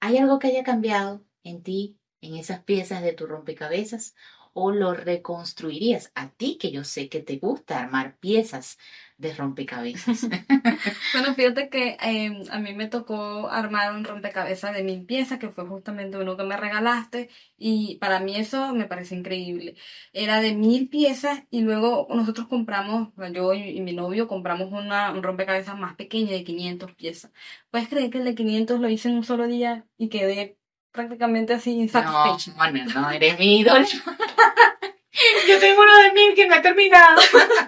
¿Hay 0.00 0.16
algo 0.18 0.38
que 0.38 0.48
haya 0.48 0.62
cambiado 0.62 1.24
en 1.44 1.62
ti, 1.62 1.99
en 2.20 2.36
esas 2.36 2.62
piezas 2.64 3.02
de 3.02 3.12
tu 3.12 3.26
rompecabezas? 3.26 4.14
¿O 4.52 4.72
lo 4.72 4.94
reconstruirías 4.94 6.10
a 6.14 6.30
ti, 6.30 6.58
que 6.58 6.72
yo 6.72 6.82
sé 6.84 7.08
que 7.08 7.20
te 7.20 7.38
gusta 7.38 7.78
armar 7.80 8.18
piezas 8.18 8.78
de 9.16 9.34
rompecabezas? 9.34 10.26
Bueno, 11.12 11.34
fíjate 11.34 11.68
que 11.70 11.96
eh, 12.02 12.44
a 12.50 12.58
mí 12.60 12.72
me 12.74 12.86
tocó 12.88 13.48
armar 13.48 13.94
un 13.94 14.04
rompecabezas 14.04 14.74
de 14.74 14.82
mil 14.84 15.04
piezas, 15.06 15.38
que 15.40 15.50
fue 15.50 15.66
justamente 15.66 16.16
uno 16.18 16.36
que 16.36 16.44
me 16.44 16.56
regalaste, 16.56 17.30
y 17.56 17.96
para 17.98 18.20
mí 18.20 18.36
eso 18.36 18.72
me 18.74 18.86
parece 18.86 19.16
increíble. 19.16 19.76
Era 20.12 20.40
de 20.40 20.54
mil 20.54 20.88
piezas 20.88 21.42
y 21.50 21.62
luego 21.62 22.06
nosotros 22.10 22.46
compramos, 22.48 23.08
yo 23.32 23.52
y, 23.54 23.70
y 23.70 23.80
mi 23.80 23.92
novio 23.92 24.28
compramos 24.28 24.72
una, 24.72 25.10
un 25.12 25.22
rompecabezas 25.22 25.76
más 25.78 25.96
pequeño 25.96 26.30
de 26.30 26.44
500 26.44 26.94
piezas. 26.94 27.32
¿Puedes 27.70 27.88
creer 27.88 28.10
que 28.10 28.18
el 28.18 28.24
de 28.24 28.34
500 28.34 28.80
lo 28.80 28.88
hice 28.88 29.08
en 29.08 29.16
un 29.16 29.24
solo 29.24 29.46
día 29.48 29.86
y 29.98 30.08
quedé 30.08 30.58
prácticamente 30.92 31.54
así 31.54 31.88
No, 31.92 32.36
no, 32.94 33.10
eres 33.10 33.38
mi 33.38 33.60
ídolo. 33.60 33.84
Yo 35.48 35.58
tengo 35.58 35.82
uno 35.82 35.96
de 36.02 36.12
mil 36.12 36.34
que 36.34 36.46
no 36.46 36.54
ha 36.54 36.62
terminado. 36.62 37.20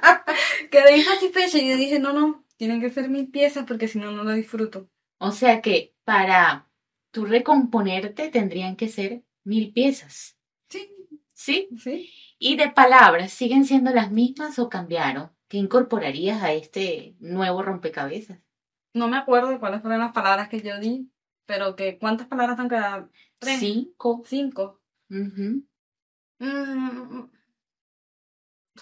Quedé 0.70 0.96
insatisfecha 0.98 1.58
y 1.58 1.68
yo 1.68 1.76
dije, 1.76 1.98
no, 1.98 2.12
no, 2.12 2.44
tienen 2.56 2.80
que 2.80 2.88
ser 2.88 3.10
mil 3.10 3.28
piezas 3.28 3.64
porque 3.66 3.88
si 3.88 3.98
no, 3.98 4.12
no 4.12 4.24
lo 4.24 4.32
disfruto. 4.32 4.88
O 5.18 5.32
sea 5.32 5.60
que 5.60 5.94
para 6.04 6.70
tú 7.10 7.26
recomponerte 7.26 8.28
tendrían 8.28 8.76
que 8.76 8.88
ser 8.88 9.22
mil 9.44 9.72
piezas. 9.72 10.38
Sí, 10.68 10.94
¿Sí? 11.34 11.68
sí. 11.76 12.10
Y 12.38 12.56
de 12.56 12.70
palabras, 12.70 13.32
¿siguen 13.32 13.64
siendo 13.64 13.92
las 13.92 14.10
mismas 14.10 14.58
o 14.58 14.68
cambiaron? 14.68 15.30
¿Qué 15.48 15.58
incorporarías 15.58 16.42
a 16.42 16.52
este 16.52 17.14
nuevo 17.20 17.62
rompecabezas? 17.62 18.38
No 18.94 19.08
me 19.08 19.16
acuerdo 19.16 19.50
de 19.50 19.58
cuáles 19.58 19.82
fueron 19.82 20.00
las 20.00 20.12
palabras 20.12 20.48
que 20.48 20.60
yo 20.60 20.78
di, 20.78 21.10
pero 21.46 21.76
que 21.76 21.98
¿cuántas 21.98 22.26
palabras 22.28 22.58
han 22.58 22.68
quedado? 22.68 23.10
Tres. 23.38 23.58
Cinco. 23.58 24.22
Cinco. 24.26 24.80
Mm, 25.08 25.60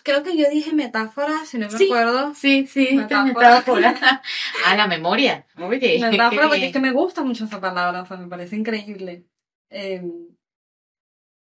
creo 0.02 0.22
que 0.22 0.36
yo 0.36 0.48
dije 0.50 0.72
metáfora, 0.72 1.44
si 1.44 1.58
no 1.58 1.66
me 1.68 1.76
Sí. 1.78 1.84
acuerdo. 1.86 2.34
Sí, 2.34 2.66
sí, 2.66 2.88
Metáfora. 2.92 3.24
metáfora. 3.24 3.94
A 4.66 4.76
la 4.76 4.86
memoria. 4.86 5.46
Oye, 5.56 5.98
Metáfora, 6.00 6.48
porque 6.48 6.66
es 6.66 6.72
que 6.72 6.80
me 6.80 6.92
gusta 6.92 7.22
mucho 7.22 7.44
esa 7.44 7.60
palabra, 7.60 8.02
o 8.02 8.06
sea, 8.06 8.16
me 8.16 8.28
parece 8.28 8.56
increíble. 8.56 9.26
Eh, 9.70 10.02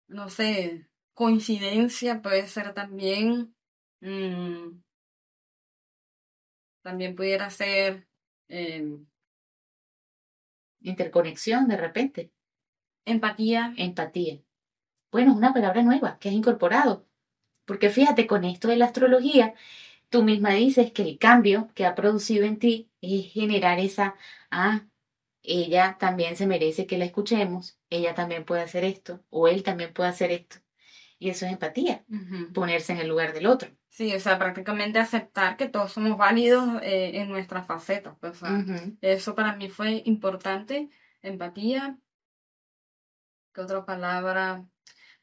no 0.09 0.29
sé, 0.29 0.87
coincidencia 1.15 2.23
puede 2.23 2.47
ser 2.47 2.73
también. 2.75 3.55
mm, 4.01 4.81
también 6.83 7.17
pudiera 7.17 7.51
ser 7.51 8.07
eh, 8.49 8.97
Interconexión 10.87 11.67
de 11.69 11.77
repente. 11.77 12.31
empatía. 13.05 13.75
Empatía. 13.77 14.41
Bueno, 15.11 15.33
es 15.33 15.37
una 15.37 15.53
palabra 15.53 15.83
nueva 15.83 16.19
que 16.19 16.29
has 16.29 16.35
incorporado. 16.35 17.07
Porque 17.65 17.91
fíjate, 17.91 18.27
con 18.27 18.45
esto 18.45 18.69
de 18.69 18.77
la 18.77 18.87
astrología, 18.87 19.55
tú 20.11 20.23
misma 20.23 20.51
dices 20.51 20.93
que 20.93 21.03
el 21.03 21.19
cambio 21.19 21.69
que 21.75 21.87
ha 21.87 21.97
producido 21.97 22.45
en 22.45 22.59
ti 22.59 22.89
es 23.01 23.33
generar 23.33 23.81
esa, 23.81 24.15
ah, 24.51 24.87
ella 25.43 25.97
también 25.99 26.37
se 26.37 26.47
merece 26.47 26.87
que 26.87 26.99
la 26.99 27.05
escuchemos, 27.05 27.79
ella 27.91 28.15
también 28.15 28.45
puede 28.45 28.63
hacer 28.63 28.85
esto, 28.85 29.25
o 29.31 29.49
él 29.49 29.63
también 29.65 29.93
puede 29.93 30.11
hacer 30.11 30.31
esto. 30.31 30.59
Y 31.19 31.31
eso 31.31 31.47
es 31.47 31.53
empatía, 31.53 32.05
ponerse 32.55 32.93
en 32.93 32.99
el 32.99 33.09
lugar 33.09 33.33
del 33.33 33.47
otro. 33.47 33.71
Sí, 33.97 34.15
o 34.15 34.21
sea, 34.21 34.39
prácticamente 34.39 34.99
aceptar 34.99 35.57
que 35.57 35.71
todos 35.71 35.91
somos 35.91 36.19
válidos 36.19 36.83
eh, 36.83 37.13
en 37.15 37.31
nuestras 37.31 37.67
facetas. 37.67 38.15
pues, 38.21 38.43
o 38.43 38.47
sea. 38.47 38.65
Eso 39.01 39.35
para 39.35 39.57
mí 39.57 39.71
fue 39.71 40.03
importante. 40.05 40.91
Empatía. 41.23 41.97
¿Qué 43.55 43.63
otra 43.63 43.87
palabra? 43.87 44.67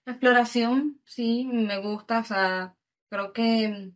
Exploración, 0.07 0.99
sí, 1.05 1.45
me 1.45 1.77
gusta. 1.77 2.21
O 2.21 2.23
sea, 2.23 2.75
creo 3.09 3.31
que 3.31 3.91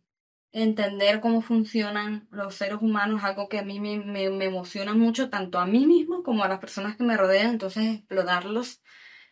entender 0.52 1.18
cómo 1.18 1.42
funcionan 1.42 2.28
los 2.30 2.54
seres 2.54 2.78
humanos 2.80 3.18
es 3.18 3.24
algo 3.24 3.48
que 3.48 3.58
a 3.58 3.64
mí 3.64 3.80
me, 3.80 3.98
me, 3.98 4.30
me 4.30 4.44
emociona 4.44 4.94
mucho, 4.94 5.28
tanto 5.28 5.58
a 5.58 5.66
mí 5.66 5.86
mismo 5.86 6.22
como 6.22 6.44
a 6.44 6.48
las 6.48 6.60
personas 6.60 6.96
que 6.96 7.02
me 7.02 7.16
rodean. 7.16 7.50
Entonces, 7.50 7.96
explorarlos 7.96 8.80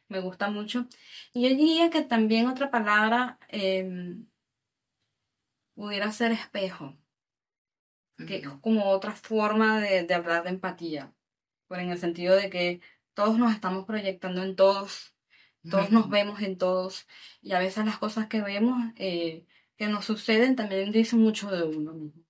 me 0.08 0.18
gusta 0.18 0.50
mucho. 0.50 0.88
Y 1.32 1.48
yo 1.48 1.50
diría 1.50 1.88
que 1.90 2.02
también 2.02 2.48
otra 2.48 2.72
palabra 2.72 3.38
em, 3.46 4.26
pudiera 5.76 6.10
ser 6.10 6.32
espejo 6.32 6.96
que 8.24 8.36
es 8.36 8.48
como 8.60 8.88
otra 8.90 9.12
forma 9.12 9.80
de, 9.80 10.04
de 10.04 10.14
hablar 10.14 10.44
de 10.44 10.50
empatía, 10.50 11.12
por 11.66 11.78
en 11.80 11.90
el 11.90 11.98
sentido 11.98 12.34
de 12.34 12.50
que 12.50 12.80
todos 13.14 13.38
nos 13.38 13.52
estamos 13.52 13.84
proyectando 13.84 14.42
en 14.42 14.56
todos, 14.56 15.14
todos 15.70 15.90
nos 15.90 16.08
vemos 16.08 16.40
en 16.40 16.56
todos, 16.58 17.06
y 17.42 17.52
a 17.52 17.58
veces 17.58 17.84
las 17.84 17.98
cosas 17.98 18.28
que 18.28 18.40
vemos, 18.40 18.92
eh, 18.96 19.44
que 19.76 19.88
nos 19.88 20.04
suceden, 20.04 20.56
también 20.56 20.92
dicen 20.92 21.20
mucho 21.20 21.50
de 21.50 21.64
uno 21.64 21.92
mismo. 21.92 22.22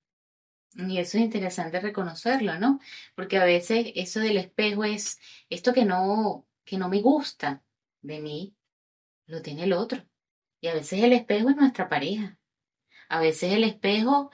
Y 0.75 0.99
eso 0.99 1.17
es 1.17 1.25
interesante 1.25 1.81
reconocerlo, 1.81 2.59
¿no? 2.59 2.81
Porque 3.15 3.39
a 3.39 3.45
veces 3.45 3.93
eso 3.95 4.21
del 4.21 4.37
espejo 4.37 4.85
es 4.85 5.19
esto 5.49 5.73
que 5.73 5.85
no, 5.87 6.47
que 6.65 6.77
no 6.77 6.89
me 6.89 7.01
gusta 7.01 7.63
de 8.03 8.21
mí, 8.21 8.55
lo 9.27 9.41
tiene 9.41 9.65
el 9.65 9.73
otro. 9.73 10.05
Y 10.61 10.69
a 10.69 10.75
veces 10.75 11.03
el 11.03 11.13
espejo 11.13 11.49
es 11.51 11.57
nuestra 11.57 11.89
pareja. 11.89 12.36
A 13.09 13.21
veces 13.21 13.53
el 13.53 13.65
espejo 13.65 14.31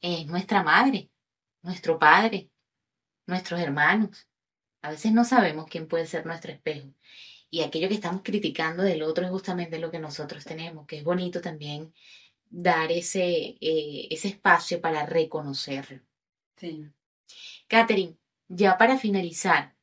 es 0.00 0.26
nuestra 0.26 0.62
madre, 0.62 1.10
nuestro 1.62 1.98
padre, 1.98 2.50
nuestros 3.26 3.60
hermanos. 3.60 4.28
A 4.82 4.90
veces 4.90 5.12
no 5.12 5.24
sabemos 5.24 5.66
quién 5.68 5.88
puede 5.88 6.06
ser 6.06 6.26
nuestro 6.26 6.52
espejo. 6.52 6.88
Y 7.50 7.62
aquello 7.62 7.88
que 7.88 7.94
estamos 7.94 8.22
criticando 8.24 8.82
del 8.82 9.02
otro 9.02 9.24
es 9.24 9.30
justamente 9.30 9.78
lo 9.78 9.90
que 9.90 9.98
nosotros 9.98 10.44
tenemos, 10.44 10.86
que 10.86 10.98
es 10.98 11.04
bonito 11.04 11.40
también 11.40 11.92
dar 12.48 12.90
ese, 12.92 13.56
eh, 13.60 14.08
ese 14.10 14.28
espacio 14.28 14.80
para 14.80 15.06
reconocerlo. 15.06 16.00
Sí. 16.56 16.86
Catherine, 17.68 18.16
ya 18.48 18.76
para 18.76 18.98
finalizar, 18.98 19.74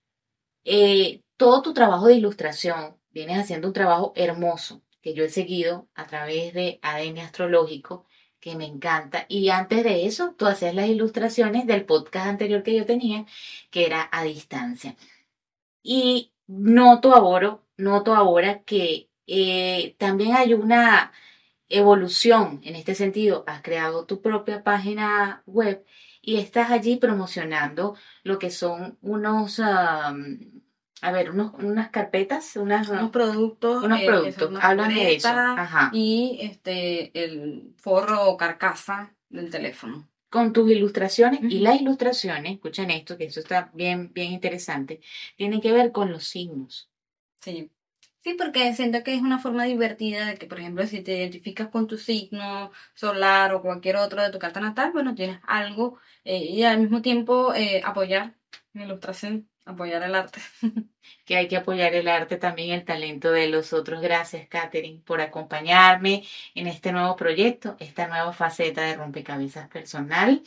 eh, 0.64 1.24
todo 1.38 1.62
tu 1.62 1.74
trabajo 1.74 2.08
de 2.08 2.16
ilustración, 2.16 2.98
vienes 3.12 3.40
haciendo 3.40 3.68
un 3.68 3.74
trabajo 3.74 4.14
hermoso 4.16 4.84
que 5.02 5.14
yo 5.14 5.24
he 5.24 5.30
seguido 5.30 5.90
a 5.96 6.06
través 6.06 6.54
de 6.54 6.80
ADN 6.82 7.20
Astrológico, 7.20 8.06
que 8.40 8.56
me 8.56 8.66
encanta. 8.66 9.26
Y 9.30 9.50
antes 9.50 9.84
de 9.84 10.06
eso, 10.06 10.36
tú 10.38 10.46
hacías 10.48 10.76
las 10.76 10.88
ilustraciones 10.88 11.68
del 11.68 11.86
podcast 11.86 12.28
anterior 12.28 12.64
que 12.64 12.76
yo 12.76 12.86
tenía, 12.86 13.26
que 13.72 13.86
era 13.86 14.10
a 14.12 14.24
distancia. 14.24 14.96
Y 15.84 16.32
noto 16.48 17.14
ahora, 17.16 17.60
noto 17.78 18.16
ahora 18.16 18.64
que 18.64 19.10
eh, 19.28 19.96
también 20.00 20.36
hay 20.36 20.54
una 20.54 21.12
evolución 21.70 22.62
en 22.64 22.76
este 22.76 22.96
sentido. 22.96 23.44
Has 23.48 23.62
creado 23.62 24.06
tu 24.06 24.22
propia 24.22 24.64
página 24.64 25.44
web 25.46 25.86
y 26.22 26.38
estás 26.38 26.72
allí 26.72 26.98
promocionando 26.98 27.96
lo 28.24 28.40
que 28.40 28.52
son 28.52 28.98
unos, 29.02 29.62
a 31.02 31.12
ver, 31.12 31.32
unos, 31.32 31.54
unas 31.56 31.90
carpetas, 31.90 32.56
unas, 32.56 32.90
Unos 32.90 33.12
productos, 33.12 33.84
unos 33.84 34.02
eh, 34.02 34.06
productos. 34.06 34.52
Háblame 34.62 34.96
de 34.96 35.16
eso. 35.16 35.30
Ajá. 35.30 35.92
y 35.94 36.40
este, 36.42 37.12
el 37.24 37.74
forro 37.78 38.30
o 38.30 38.38
carcasa 38.38 39.14
del 39.30 39.50
teléfono. 39.50 40.08
Con 40.30 40.54
tus 40.54 40.70
ilustraciones 40.70 41.42
y 41.44 41.60
las 41.60 41.82
ilustraciones, 41.82 42.54
escuchen 42.54 42.92
esto, 42.92 43.18
que 43.18 43.26
eso 43.26 43.40
está 43.40 43.72
bien, 43.74 44.12
bien 44.14 44.32
interesante, 44.32 45.02
tienen 45.36 45.60
que 45.60 45.72
ver 45.72 45.92
con 45.92 46.12
los 46.12 46.26
signos. 46.26 46.90
Sí. 47.42 47.72
Sí, 48.22 48.36
porque 48.38 48.76
siento 48.76 49.02
que 49.02 49.16
es 49.16 49.22
una 49.22 49.40
forma 49.40 49.64
divertida 49.64 50.26
de 50.26 50.36
que, 50.36 50.46
por 50.46 50.60
ejemplo, 50.60 50.86
si 50.86 51.02
te 51.02 51.18
identificas 51.18 51.70
con 51.70 51.88
tu 51.88 51.98
signo 51.98 52.72
solar 52.94 53.54
o 53.54 53.62
cualquier 53.62 53.96
otro 53.96 54.22
de 54.22 54.30
tu 54.30 54.40
carta 54.40 54.60
natal, 54.60 54.92
bueno, 54.92 55.16
tienes 55.16 55.40
algo 55.48 55.98
eh, 56.26 56.38
y 56.38 56.64
al 56.64 56.80
mismo 56.82 57.02
tiempo 57.02 57.54
eh, 57.54 57.82
apoyar 57.84 58.36
la 58.74 58.84
ilustración, 58.84 59.50
apoyar 59.72 60.04
el 60.04 60.16
arte. 60.16 60.40
que 61.26 61.38
hay 61.38 61.48
que 61.48 61.58
apoyar 61.58 61.94
el 61.94 62.08
arte 62.08 62.38
también, 62.38 62.72
el 62.72 62.86
talento 62.86 63.32
de 63.32 63.48
los 63.48 63.74
otros. 63.74 64.02
Gracias, 64.02 64.48
Katherine, 64.48 65.02
por 65.06 65.22
acompañarme 65.22 66.24
en 66.56 66.68
este 66.68 66.92
nuevo 66.92 67.16
proyecto, 67.16 67.76
esta 67.80 68.08
nueva 68.08 68.34
faceta 68.34 68.82
de 68.82 68.96
rompecabezas 68.96 69.70
personal, 69.70 70.44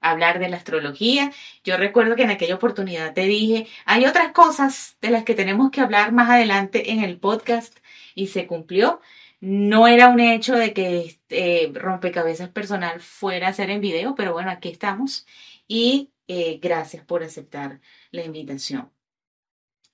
hablar 0.00 0.38
de 0.38 0.48
la 0.48 0.56
astrología. 0.58 1.32
Yo 1.64 1.76
recuerdo 1.76 2.16
que 2.16 2.22
en 2.22 2.30
aquella 2.30 2.56
oportunidad 2.56 3.14
te 3.14 3.24
dije, 3.26 3.66
hay 3.84 4.06
otras 4.06 4.32
cosas 4.32 4.96
de 5.00 5.10
las 5.10 5.24
que 5.24 5.34
tenemos 5.34 5.70
que 5.70 5.80
hablar 5.80 6.12
más 6.12 6.30
adelante 6.30 6.92
en 6.92 7.02
el 7.02 7.18
podcast 7.18 7.78
y 8.14 8.28
se 8.28 8.46
cumplió. 8.46 9.00
No 9.40 9.86
era 9.86 10.08
un 10.08 10.20
hecho 10.20 10.54
de 10.54 10.72
que 10.72 11.18
eh, 11.28 11.70
rompecabezas 11.74 12.48
personal 12.50 13.00
fuera 13.00 13.48
a 13.48 13.52
ser 13.52 13.70
en 13.70 13.80
video, 13.80 14.14
pero 14.14 14.32
bueno, 14.32 14.50
aquí 14.50 14.68
estamos 14.70 15.26
y 15.68 16.10
eh, 16.28 16.58
gracias 16.60 17.04
por 17.04 17.22
aceptar 17.22 17.80
la 18.10 18.24
invitación. 18.24 18.92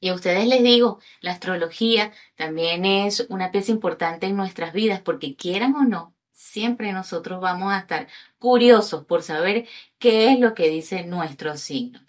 Y 0.01 0.09
a 0.09 0.14
ustedes 0.14 0.47
les 0.49 0.62
digo, 0.64 0.99
la 1.21 1.33
astrología 1.33 2.12
también 2.35 2.85
es 2.85 3.27
una 3.31 3.53
pieza 3.53 3.71
importante 3.71 4.27
en 4.27 4.37
nuestras 4.37 4.73
vidas 4.73 5.01
porque 5.01 5.37
quieran 5.37 5.77
o 5.77 5.85
no, 5.85 6.14
siempre 6.33 6.92
nosotros 6.92 7.40
vamos 7.40 7.73
a 7.73 7.79
estar 7.79 8.09
curiosos 8.38 9.05
por 9.05 9.23
saber 9.23 9.68
qué 9.99 10.33
es 10.33 10.40
lo 10.40 10.55
que 10.55 10.68
dice 10.68 11.05
nuestro 11.05 11.57
signo. 11.57 12.01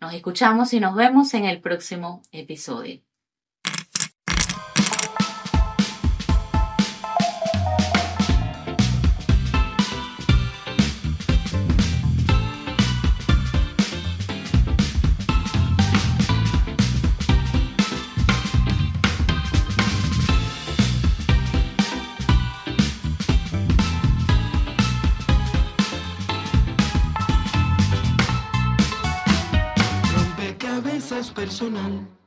Nos 0.00 0.14
escuchamos 0.14 0.72
y 0.72 0.80
nos 0.80 0.96
vemos 0.96 1.34
en 1.34 1.44
el 1.44 1.60
próximo 1.60 2.22
episodio. 2.32 3.02
Personal. 31.52 32.21